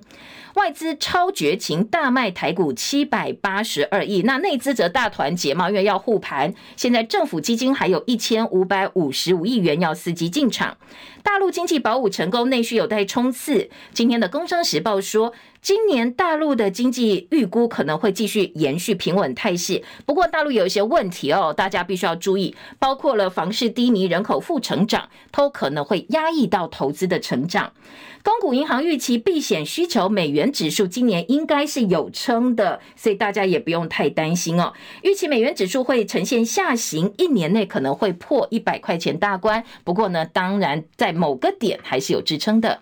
[0.59, 6.53] 外资超绝情，大卖台股七百八十二亿，那内资则大团结嘛，因为要护盘。
[6.75, 10.75] 现在政府基金还有一千五百五十五亿元要伺机进场。
[11.23, 13.69] 大陆经济保五成功，内需有待冲刺。
[13.93, 27.73] 今天的《工商时报》说，今年大陆的经济预估可能会继续延续平稳态势，不过大陆有一些问题哦，大家必须要注意，包括了房市低迷、人口负成长，都可能会压抑到投资的成长。
[28.21, 34.73] 公股银行预期避险需求美元指数今年应该是有撑的，所以大家也不用太担心哦。
[35.03, 39.63] 预期美元指数会呈现下行，一年内可能会破一百块钱大关。
[39.85, 42.81] 不过呢，当然在某个点还是有支撑的。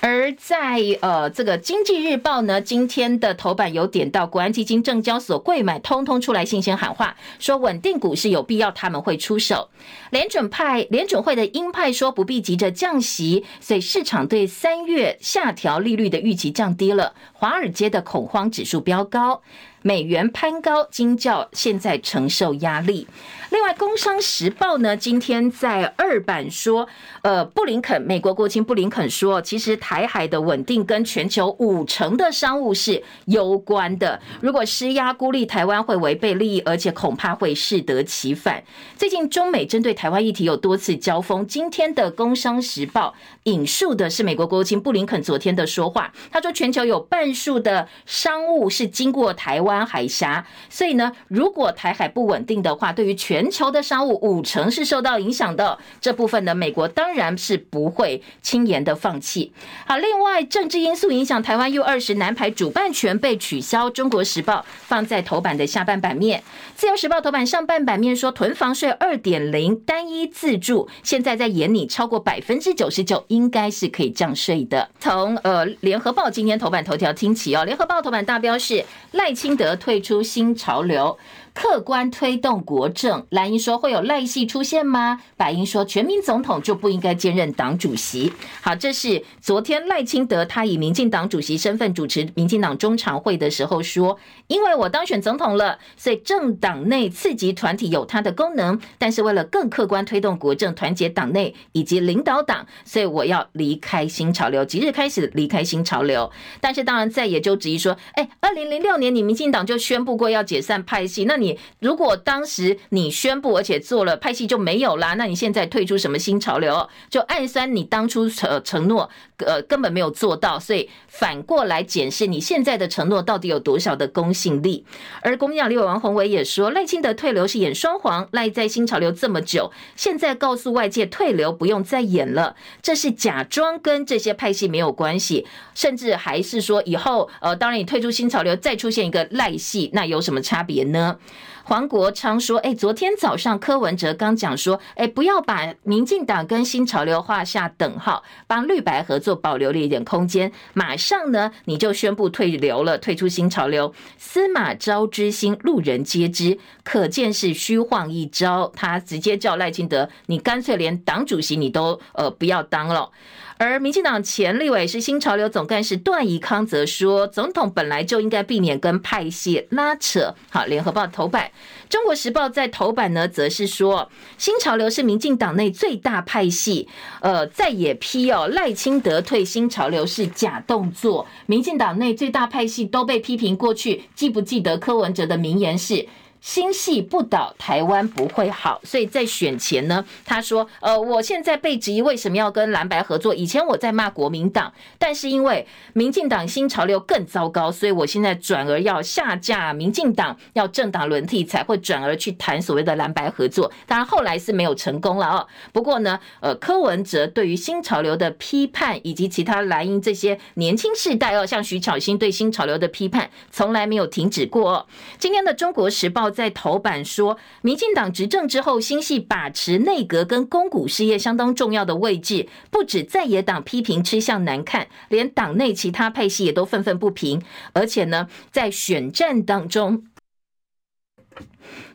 [0.00, 9.70] 而在呃，这个经济日报呢，今天的头版有点到国安基金、证交所柜买，通通出来信先喊话，说稳定股市有必要，他们会出手。
[10.10, 19.40] 联准派联准会的鹰派说不必急着降息，所以市场对三月下调利率的预期降低了，华尔街的恐慌指数飙高。
[19.80, 23.06] 美元攀高，金价现在承受压力。
[23.54, 26.88] 另外，《工商时报》呢，今天在二版说，
[27.22, 34.20] 呃，布林肯，美国国务卿布林肯说，其实台海的稳定跟全球五成的商务是攸关的。
[34.40, 38.64] 如果施压孤立台湾，会违背利益，而且恐怕会适得其反。
[38.96, 41.46] 最近中美针对台湾议题有多次交锋。
[41.46, 43.14] 今天的《工商时报》
[43.44, 49.86] 引述的是美国国务卿布林肯昨天的说话，他说，全球有半数的商务是经过台湾。
[49.86, 55.78] 海峡，所以呢，如果台海不稳定的话，对于全全球的商务五成是受到影响的。
[56.00, 59.52] 这部分呢，美国当然是不会轻言的放弃。
[59.86, 63.90] 好，另外政治因素影响台湾 U 二十男排主办权被取消。
[63.90, 66.42] 中国时报放在头版的下半版面，
[66.74, 74.88] 自由时报头版上半版面说，囤房税二点零单一自住，现在在眼里超过百分之九十九，应该是可以降税的。
[74.98, 79.74] 从呃联合报今天头版头条听起哦，联合报头版大标是赖清德。
[79.76, 81.18] 退出新潮流。
[81.54, 85.20] 客观推动国政，蓝英说会有赖系出现吗？
[85.36, 88.32] 白英说全民总统就不应该兼任党主席。
[88.60, 106.32] 好，这是昨天赖清德他以民进党主席身份主持民进党中常会的时候说，因为我当选总统了，所以政党内次级团体有它的功能，但是为了更客观推动国政，团结党内以及领导党，所以我要离开新潮流，即日开始离开新潮流。
[106.60, 111.43] 但是当然在野就质疑说，哎，二零零六年你民进党就宣布过要解散派系，那你。
[111.44, 116.88] 你如果当时你宣布，而且做了派系就没有啦，那你现在退出什么新潮流？
[117.10, 124.84] 就暗算你当初承承诺，呃，根本没有做到，所以反过来检视你现在的承诺到底有多少的公信力。
[125.22, 141.18] 而国民党立委王鸿薇也说，赖清德退流是演双簧，赖在新潮流这么久，现在告诉外界退流不用再演了，这是假装跟这些派系没有关系，甚至还是说以后，呃，当然你退出新潮流再出现一个赖系，那有什么差别呢？
[141.66, 150.52] 黄国昌说：“哎，昨天早上柯文哲刚讲说，哎，不要把民进党跟新潮流画下等号，帮绿白合作保留了一点空间。
[150.74, 153.94] 马上呢，你就宣布退流了，退出新潮流。
[154.18, 158.70] 司马昭之心，路人皆知，可见是虚晃一招。
[158.76, 163.10] 他直接叫赖清德，你干脆连党主席你都呃不要当了。
[163.56, 170.34] 而民进党前立委是新潮流总干事段宜康则说，总统本来就应该避免跟派系拉扯。
[170.50, 171.50] 好，联合报头版，
[171.88, 176.88] 中国时报在头版呢，则是说新潮流是民进党内最大派系。
[177.20, 181.26] 呃，在野批哦，赖清德退新潮流是假动作。
[181.46, 186.06] 民进党内最大派系都被批评，过去记不记得柯文哲的名言是？
[186.44, 188.78] 心系不倒，台湾不会好。
[188.84, 193.34] 所以在选前呢，他说：“呃，我现在被质疑为什么要跟蓝白合作？
[193.34, 203.72] 以前我在骂国民党，但是因为民进党新潮流更糟糕，所以我现在转而要下架民进党，要政党轮替，才会转而去谈所谓的蓝白合作。
[203.86, 205.48] 当然后来是没有成功了哦。
[205.72, 214.86] 不过呢，呃，柯文哲对于新潮流的批判，以及其他蓝营这些年轻世代哦，像徐巧芯对新潮流的批判，从来没有停止过哦。
[215.18, 216.30] 今天的《中国时报》。
[216.34, 227.40] 在头版说，民进党执政之后，新系把持内阁跟公股事业相当重要的位置，不止在野党批评吃相难看，连党内其他派系也都愤愤不平，
[227.72, 230.04] 而且呢，在选战当中，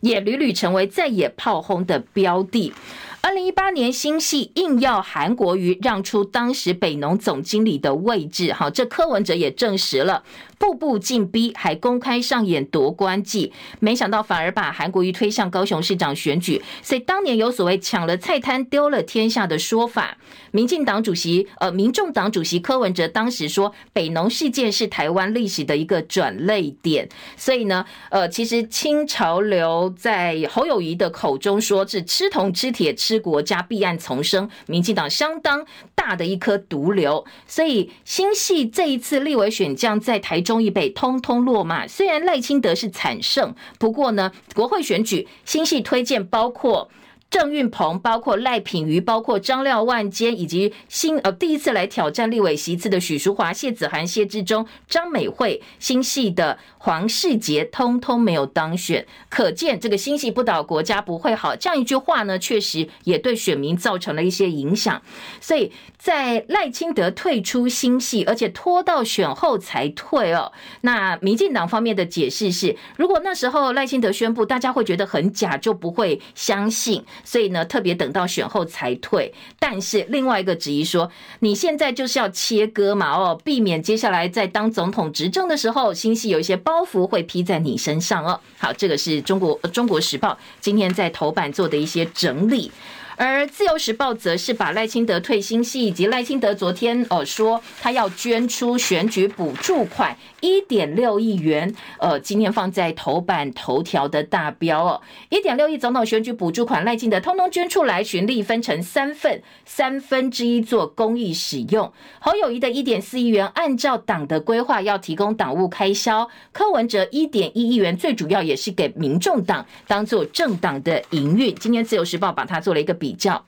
[0.01, 2.73] 也屡屡成为在野炮轰的标的。
[3.21, 10.23] 二零一八年，新系硬要韩国瑜让出当时北农总经理的位置，好，这柯文哲也证实了。
[10.59, 20.17] 步步进逼，还公开上演夺冠计，没想到反而把韩国瑜推向高雄市长选举，所以当年有所谓抢了菜摊丢了天下的说法。
[20.51, 27.07] 民进党主席呃，民众党主席柯文哲当时说，北农事件是台湾历史的一个转捩点。
[27.37, 37.25] 所以呢，呃，其实清潮流在侯友谊的口中说是吃铜吃铁吃国家，弊案丛生，民进党相当大的一颗毒瘤。
[37.47, 40.43] 所以新系这一次立委选将在台。
[40.49, 46.89] 终于被通通落马，虽然赖清德是惨胜，不过呢，国会选举新系推荐包括。
[47.29, 59.05] 郑运鹏，包括赖品妤，包括张廖万坚，以及新呃第一次来挑战立委席次的许淑华、谢子涵、谢志忠、张美惠，新系的黄世杰，通通没有当选。
[59.29, 61.55] 可见这个新系不倒，国家不会好。
[61.55, 64.99] 这样一句话呢，确实也对选民造成了一些影响。
[65.39, 70.51] 所以在赖清德退出新系，而且拖到选后才退哦。
[70.81, 77.05] 那民进党方面的解释是，如果那时候赖清德宣布，大家会觉得很假，就不会相信。
[77.23, 79.33] 所以呢，特别等到选后才退。
[79.59, 81.09] 但是另外一个质疑说，
[81.39, 88.39] 你现在就是要切割嘛，哦，避免接下来在当总统执政的时候，新系有一些包袱会披在你身上哦。
[88.57, 92.71] 好，这个是中国中国时报今天在头版做的一些整理。
[93.19, 111.91] 而自由时报则是把赖清德退新系，以及赖清德昨天呃说他要捐出选举补助款一点六亿元，呃，今天放在头版头条的大标哦，一点六亿总统选举补助款，赖清德通通捐出来，循例分成三份，三分之一做公益使用。
[112.21, 121.53] 侯友谊的一点四亿元，按照党的规划要提供党务开销，柯文哲一点一亿元，最主要也是给民众党当做政党的营运。
[121.55, 123.08] 今天自由时报把它做了一个比。
[123.09, 123.43] 比较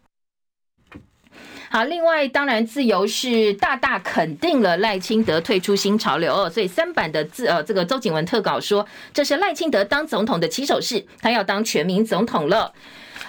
[1.69, 12.73] 好，另外当然自由是大大肯定了赖清德退出新潮流，所以三版的自呃这个周景文特稿说，这是赖清德当总统的起手式，他要当全民总统了。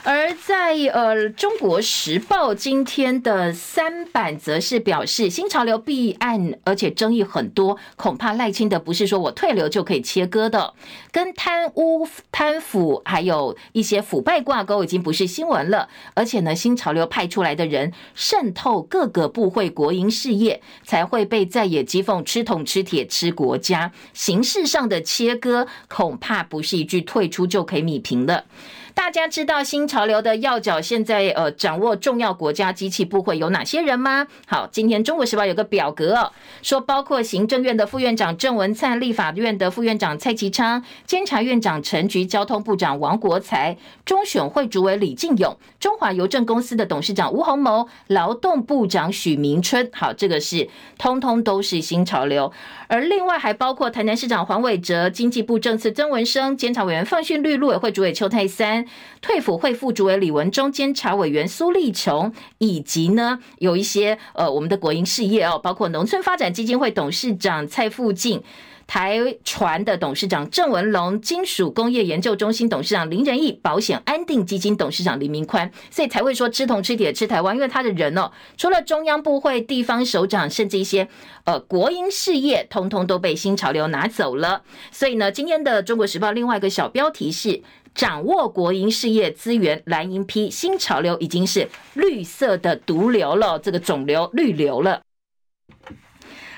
[0.05, 10.75] 而在呃《中国时报》今天的三版则是表示，新潮流弊案，而且争议很多，恐怕赖清德不是说我退流就可以切割的，
[11.13, 15.89] 跟贪污、贪腐还有一些腐败挂钩，已经不是新闻了。
[16.15, 23.93] 而且呢，新潮流派出来的人渗透各个部会国营事业，才会被在野讥讽吃铜吃铁吃国家。
[24.13, 28.47] 形式上的切割，恐怕不是一句退出就可以弭平了。
[28.95, 34.27] 大家知道新潮流的要角现在呃掌握重要国家机器部会有哪些人吗？
[34.47, 36.33] 好，今天中国时报有个表格哦，
[36.63, 49.91] 说包括行政院的副院长郑文灿、立法院的副院长蔡其昌、监察院长陈菊、交通部长王国材、中选会主委李进勇、中华邮政公司的董事长吴鸿谋、劳动部长许明春。
[49.93, 50.69] 好，这个是
[50.99, 52.53] 通通都是新潮流，
[52.89, 58.82] 而另外还包括台南市长黄伟哲、经济部政次曾文生、监察委员范训律陆委会主委邱泰三。
[59.21, 68.43] 退辅会副主委李文忠、监察委员苏立琼，以及呢有一些呃我们的国营事业哦，包括农村发展基金会董事长蔡富进。
[68.85, 81.09] 台船的董事长郑文龙、金属工业研究中心董事长林仁义、保险安定基金董事长林明宽，所以才会说吃铜吃铁吃台湾，因为他的人哦，除了中央部会、地方首长，甚至一些
[81.45, 84.63] 呃国营事业，通通都被新潮流拿走了。
[84.91, 87.63] 所以呢，今天的《中国时报》另外一个小标题是。
[87.95, 95.03] 掌握国营事业资源，蓝营批新潮流已经是绿色的毒瘤了，这个肿瘤绿瘤了。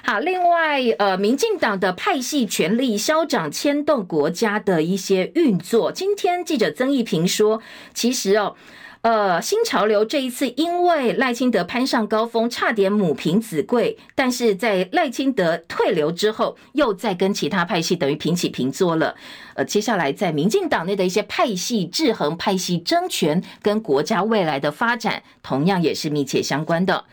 [0.05, 5.91] 好，另外，呃，民进党的派系权力消长，牵动国家的一些运作。
[5.91, 7.63] 今天记者曾义平说，
[7.95, 8.55] 其实哦。
[9.05, 19.15] 呃，新潮流这一次因为赖清德攀上高峰，差点母凭子贵，但是在赖清德退流之后，又再跟其他派系等于平起平坐了。
[19.57, 27.05] 呃，接下来在民进党内的一些派系制衡、派系争权，跟国家未来的发展，同样也是密切相关的。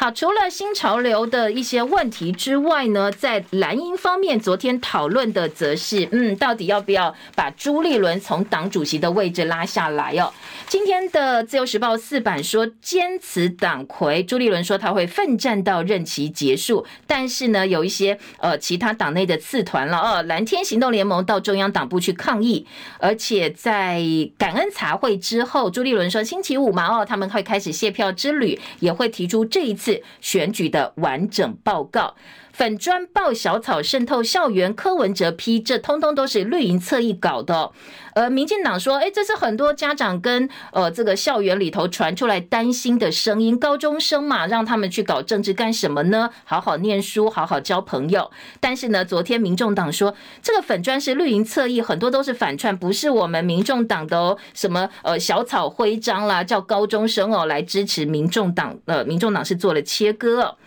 [0.00, 10.32] 好，除了新潮流的一些问题之外呢，在蓝营方面，昨天讨论的则是，嗯，到底要不要把朱立伦从党主席的位置拉下来哦？
[10.66, 22.66] 今天的自由时报四版说，坚持党魁朱立伦说他会奋战到任期结束，但是呢，有一些呃其他党内的次团了哦，蓝天行动联盟到中央党部去抗议，
[22.98, 24.00] 而且在
[24.38, 29.89] 感恩茶会之后，朱立伦说星期五嘛哦，他们会开始谢票之旅，也会提出这一次。
[30.20, 32.14] 选举的完整报告，
[32.60, 37.70] 粉专爆小草渗透校园，柯文哲批这通通都是绿营侧翼搞的。
[38.12, 46.28] 呃，民进党说，诶，这是很多家长跟呃这个校园里头传出来担心的声音，高中生嘛，让他们去搞政治干什么呢？
[46.44, 48.30] 好好念书，好好交朋友。
[48.60, 54.36] 但是呢，昨天民众党说，这个粉砖是绿营侧翼，很多都是反串，不是我们民众党的哦。
[54.52, 60.58] 什么呃小草徽章啦，叫高中生哦来支持民众党，呃，民众党是做了切割哦。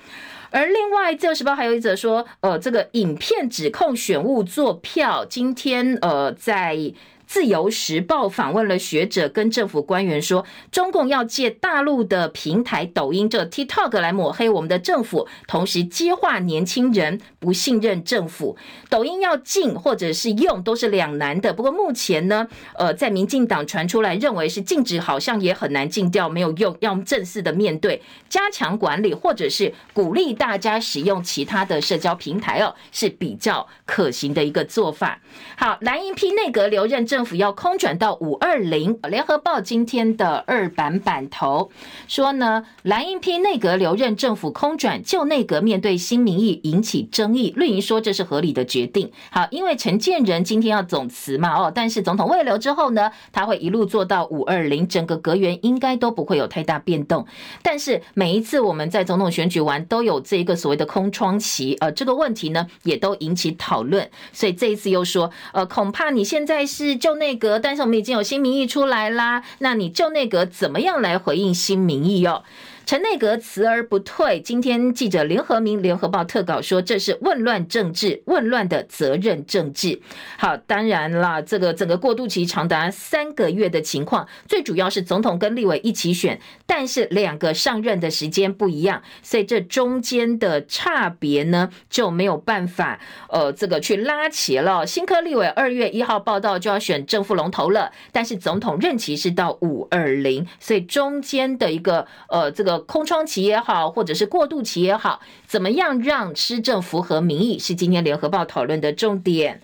[0.53, 6.93] 而另外，《自由时报》还有一则说，呃，这个影片指控选务做票，今天呃在。
[7.33, 18.55] 自由时报访问了学者跟政府官员说，中共要借大陆的平台抖音这 TikTok 来抹黑我们的政府，同时激化年轻人不信任政府。
[18.87, 21.51] 抖音要禁或者是用都是两难的。
[21.51, 35.19] 不过目前呢，呃，在民进党传出来认为是禁止，好像也很难禁掉，没有用，要正式的面对，加强管理，或者是鼓励大家使用其他的社交平台哦，是比较可行的一个做法。
[35.57, 37.22] 好，蓝营批内阁留任政。
[37.25, 41.69] 府要空转到五二零，联合报今天的二版版头
[42.07, 49.11] 说呢，蓝营批内阁留任，政府空转，旧内阁面对新民意引起争议，绿营说这是合理的决定。
[49.31, 57.25] 好，因为陈建仁今天要总辞嘛，哦，但是总统未留之后呢，他会一路做到五二零，整个阁员应该都不会有太大变动。
[57.61, 69.43] 但是每一次我们在总统选举完都有这一个所谓的空窗期，呃，这个问题呢也都引起讨论，所以这一次又说，呃，恐怕你现在是就内阁，但是我们已经有新民意出来啦。
[69.59, 72.43] 那你旧内阁怎么样来回应新民意哟？
[72.85, 74.41] 陈内阁辞而不退。
[74.41, 80.01] 今天记者联合明联合报特稿说，这是混乱政治，混乱的责任政治。
[80.37, 94.85] 好，当然啦，这个整个过渡期长达三个月的情况，最主要是总统跟立委一起选，但是两个上任的时间不一样，所以这中间的差别呢就没有办法呃这个去拉齐了。
[94.85, 102.72] 新科立委二月一号报道就要选正副龙头了，但是总统任期是到五二零，所以中间的一个呃这个。
[102.79, 109.61] 空窗期也好，或者是过渡期也好，怎么样让施政符合民意，是今天联合报讨论的重点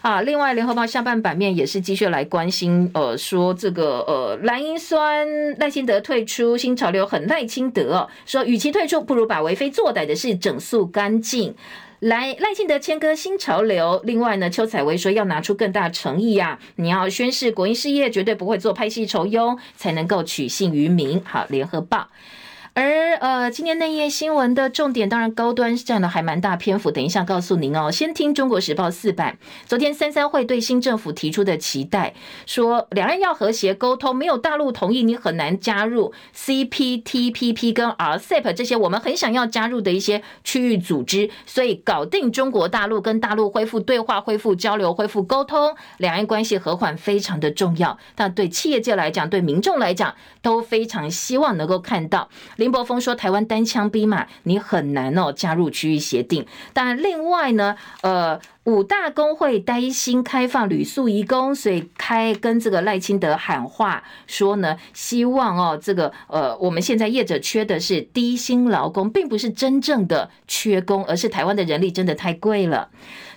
[0.00, 0.20] 啊。
[0.22, 5.26] 另外，联合报下半版面也是继续来关心，呃，说这个呃蓝营酸
[5.58, 11.54] 赖清德退出，新潮流很赖清德，说与其退出，不如把为非作歹的事整肃干净。
[12.02, 14.00] 来赖清德牵割新潮流。
[14.02, 21.22] 另外呢，邱采薇说要拿出更大诚意啊，你要宣誓国营事业绝对不会做拍戏酬庸，才能够取信于民。
[21.24, 22.08] 好，联合报。
[22.74, 26.90] 而呃，今天内页新闻的重点，当然高端占了还蛮大篇幅。
[26.90, 27.90] 等一下告诉您哦。
[27.90, 32.14] 先听《中国时报》四版，昨天三三会对新政府提出的期待，
[32.46, 41.28] 说两岸要和谐沟通，没有大陆同意，你很难加入 CPTPP 跟 RCEP 这些我们很想要加入的一些区域组织。
[41.44, 47.98] 所以搞定中国大陆，跟大陆恢复对话、恢复交流、恢复沟通，两岸关系和缓非常的重要。
[48.14, 52.30] 但对企业界来讲，对民众来讲，都非常希望能够看到。
[52.62, 56.46] 林柏峰说，台湾单枪匹马，你很难哦加入区域协定。
[56.72, 58.40] 但另外呢，呃。
[58.64, 72.88] 五大工会担心开放旅宿移工，所以开跟这个赖清德喊话说呢，希望哦这个呃，我们现在业者缺的是低薪劳工，并不是真正的缺工，而是台湾的人力真的太贵了。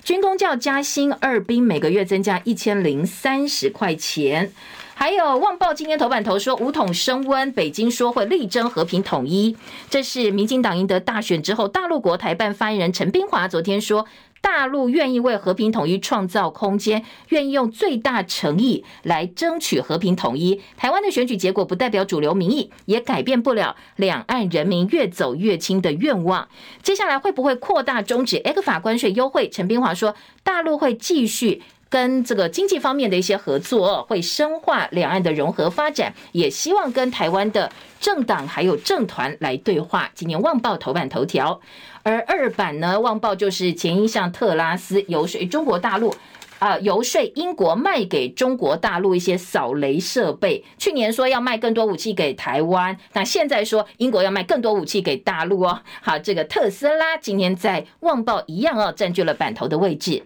[0.03, 4.51] 军公教加薪，二兵每个月增加一千零三十块钱。
[4.97, 9.55] 还有《旺报》今天头版头说，五统升温，北京说会力争和平统一。
[9.89, 14.07] 这是民进党赢得大选之后，大陆国台办发言人陈冰华昨天说。
[14.41, 20.61] 大陆愿意为和平统一创造空间，愿意用最大诚意来争取和平统一。
[20.77, 26.47] 台湾的选举结果不代表主流民意，也改变不了两岸人民越走越亲的愿望。
[26.83, 29.49] 接下来会不会扩大终止 ECFA 关税优惠？
[29.49, 31.63] 陈冰华说，大陆会继续。
[31.89, 37.71] 跟这个经济方面的一些合作，会深化两岸的融合发展，也希望跟台湾的
[38.01, 40.09] 政党还有政团来对话。
[40.13, 41.59] 今年《旺报》头版头条，
[42.03, 46.13] 而二版呢，《旺报》就是前一项特拉斯游说中国大陆，
[46.59, 50.63] 啊、游说英国卖给中国大陆一些扫雷设备。
[50.77, 55.79] 去年说要卖更多武器给台湾，那现在说英国要卖更多武器给大陆哦。
[56.01, 60.23] 好，这个特斯拉今天在《旺报》一样哦，占据了版头的位置。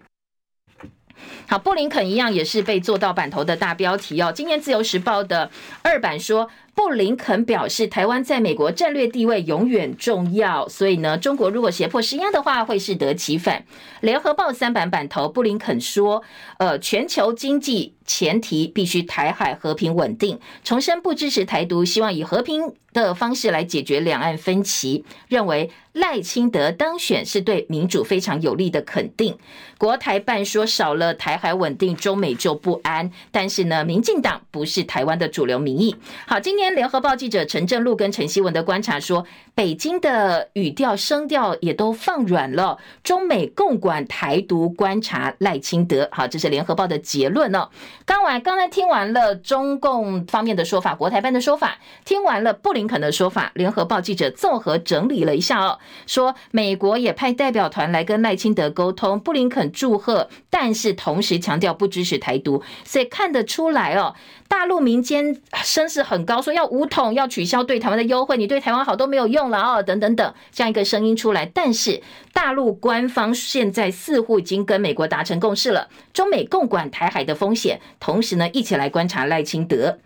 [1.48, 4.32] 好，布林肯一样也是被做到版头的大标题哦。
[4.32, 5.50] 今天自由时报的
[5.82, 6.50] 二版说，
[6.80, 13.66] 布林肯表示，台湾在美国战略地位永远重要，所以呢，中国如果胁迫施压的话，会适得其反。
[14.00, 16.24] 联合报三版版头，布林肯说，
[16.58, 17.96] 呃，全球经济。
[18.10, 25.06] 前提必须台海和平稳定，重申不支持台独，希望以和平的方式来解决两岸分歧。
[25.28, 29.38] 认为赖清德当选是对民主非常有利的肯定。
[29.78, 33.12] 国台办说少了台海稳定，中美就不安。
[33.30, 35.96] 但是呢，民进党不是台湾的主流民意。
[36.26, 46.08] 好，今天联合报记者陈正禄跟陈希文的观察说，北京的语调声调也都放软了，中美共管台独，观察赖清德。
[46.12, 47.70] 好，这是联合报的结论哦。
[48.06, 64.16] 刚完，刚才听完了中共方面的说法，国台办的说法，听完了布林肯的说法，联合报记者综合整理了一下哦，说美国也派代表团来跟赖清德沟通，布林肯祝贺，但是同时强调不支持台独，所以看得出来哦，
[64.48, 72.01] 大陆民间声势很高，说要 武统，要取消对台湾的优惠，你对台湾好都没有用了啊，等等等这样一个声音出来，但是
[72.34, 77.80] 大陆官方现在似乎已经跟美国达成共识了，中美共管台海的风险。
[77.99, 79.97] 同时呢，一起来观察赖清德。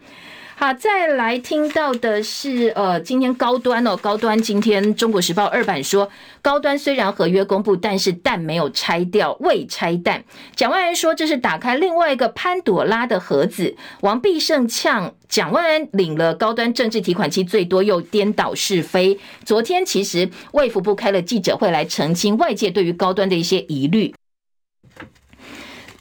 [0.64, 6.10] 好，再来听到的是，呃，今天高端哦，高端今天《中国时报》二版说，
[6.42, 10.24] 高端虽然合约公布，但是蛋没有拆掉，未拆弹。
[10.56, 13.76] 蒋万安说这是打开另外一个潘朵拉的盒子。
[14.00, 19.20] 王必胜呛蒋万安领了高端政治提款机最多，又颠倒是非。
[19.44, 24.16] 昨天其实卫福部开了记者会来澄清外界对于高端的一些疑虑。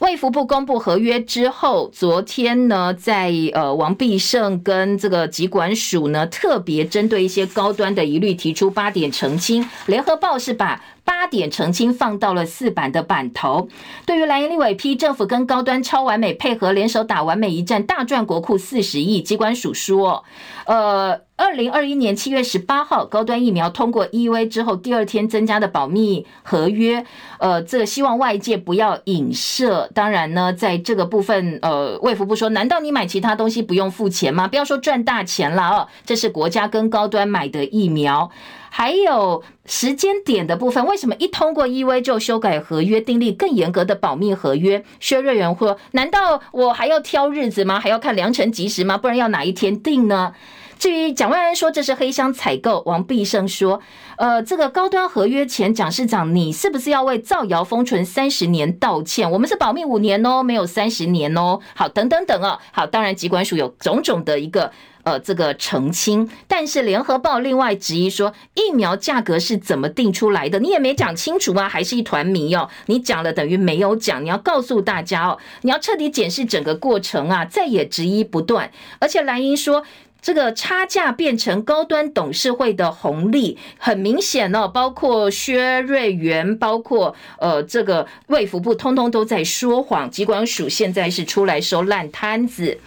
[0.03, 9.65] 卫福部公布合约之后，昨天呢，在呃王必胜跟这个疾管署呢，特别针对一些高端的疑虑提出八点澄清。
[9.85, 13.67] 联合报是把八点澄清放到了四版的版头。
[14.05, 20.23] 对于蓝营立委批政府跟高端超完美配合，联手打完美一战，大赚国库四十亿，机关署说，
[20.65, 21.21] 呃。
[21.35, 27.03] 二零二一年七月十八号，高端疫苗通过 EUA 之后，第二天增加的保密合约，
[27.39, 29.89] 呃，这希望外界不要影射。
[29.95, 34.47] 当然呢，在这个部分，呃，卫福部说，难道你买其他东西不用付钱吗？
[34.47, 38.29] 不要说赚大钱了哦，这是国家跟高端买的疫苗。
[38.75, 44.83] 还有时间点的部分，为什么一通过 E V 就修改合约，订立更严格的保密合约？
[44.99, 47.79] 薛瑞元说，难道我还要挑日子吗？
[47.79, 48.97] 还要看良辰吉时吗？
[48.97, 50.33] 不然要哪一天定呢？
[50.79, 53.79] 至于蒋万安说这是黑箱采购，王必胜说，
[54.17, 59.29] 呃，这个高端合约前蒋市长，你是不是要为造谣封存三十年道歉？
[59.29, 61.59] 我们是保密五年哦，没有三十年哦。
[61.75, 62.57] 好，等等等哦。
[62.71, 64.71] 好，当然疾管署有种种的一个
[65.03, 70.59] 呃这个澄清，但是联合报另外质疑说，疫苗价格是怎么定出来的？
[70.59, 72.69] 你也没讲清楚啊，还是一团迷哦。
[72.87, 78.71] 你讲了等于没有讲，你要告诉大家哦，你要彻底检视整个过程啊，再也质疑不断。
[78.99, 79.83] 而且蓝英说。
[80.25, 84.69] 这个差价变成高端董事会的红利，很明显哦。
[84.69, 90.09] 包括薛瑞元，包括呃这个卫福部，通通都在说谎。
[90.09, 92.79] 疾管署现在是出来收烂摊子。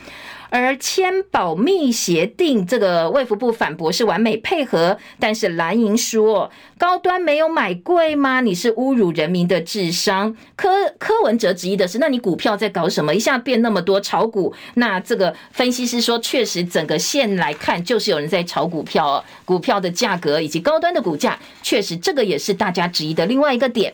[0.50, 8.40] 而签保密协定，这个卫福部反驳是完美配合，但是蓝营说高端没有买贵吗？
[8.40, 10.36] 你是侮辱人民的智商。
[10.54, 10.68] 柯
[10.98, 13.14] 柯文哲质疑的是，那你股票在搞什么？
[13.14, 14.54] 一下变那么多炒股？
[14.74, 23.92] 那这个分析师说，确实整个线来看，就是有人在炒股票，股票的价格以及高端的股价，确实这个也是大家质疑的另外一个点。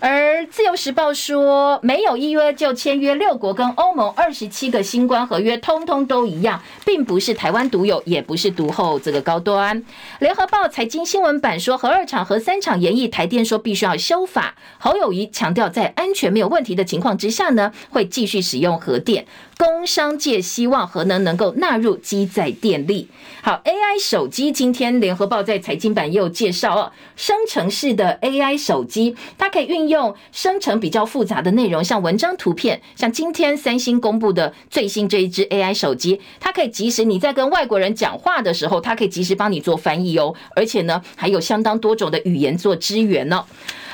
[0.00, 9.84] 而自由时报说，没有依约就签约，六国跟欧盟二十七个新冠合约，通通都一样，并不是台湾独有，也不是独后这个高端。
[10.20, 14.54] 联合报财经新闻版说，核二厂、核三厂研议，台电说必须要修法。
[14.78, 19.26] 侯友谊强调，在安全没有问题的情况之下呢，会继续使用核电。
[19.58, 23.06] 工商界希望核能能够纳入机载电力。
[23.42, 43.44] 好，AI 手机今天联合报在财经版也有介绍哦，生成式的 AI 手机，它可以运用生成比较复杂的内容，像文章、图片，像今天三星公布的最新这一支 AI 手机，它可以即时你在跟外国人讲话的时候，它可以及时帮你做翻译哦，而且呢，还有相当多种的语言做支援呢、哦。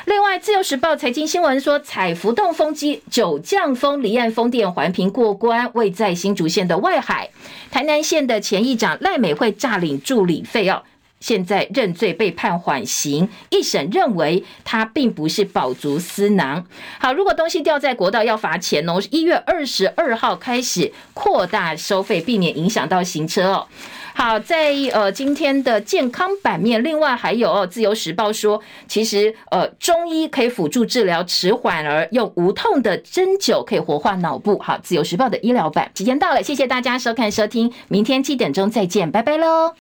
[0.06, 7.28] 另外，《自由时报》财经新闻说，采浮动风机九降风离岸风电环评过关，位在新竹县的外海。
[7.72, 10.84] 台南县的前议长赖美惠诈领助理费哦，
[11.26, 13.28] 现在认罪被判缓刑。
[13.50, 16.64] 一审认为他并不是饱足私囊。
[17.00, 23.66] 好，如果东西掉在国道要罚钱哦，一月二十二号开始扩大收费，避免影响到行车哦。
[24.14, 34.56] 好，在呃今天的健康版面，另外还有哦，《自由时报》说，其实呃中医可以辅助治疗迟缓儿，用无痛的针灸可以活化脑部。
[34.60, 39.74] 好，《自由时报》的医疗版，时间到了，谢谢大家收看收听，明天七点钟再见，拜拜喽。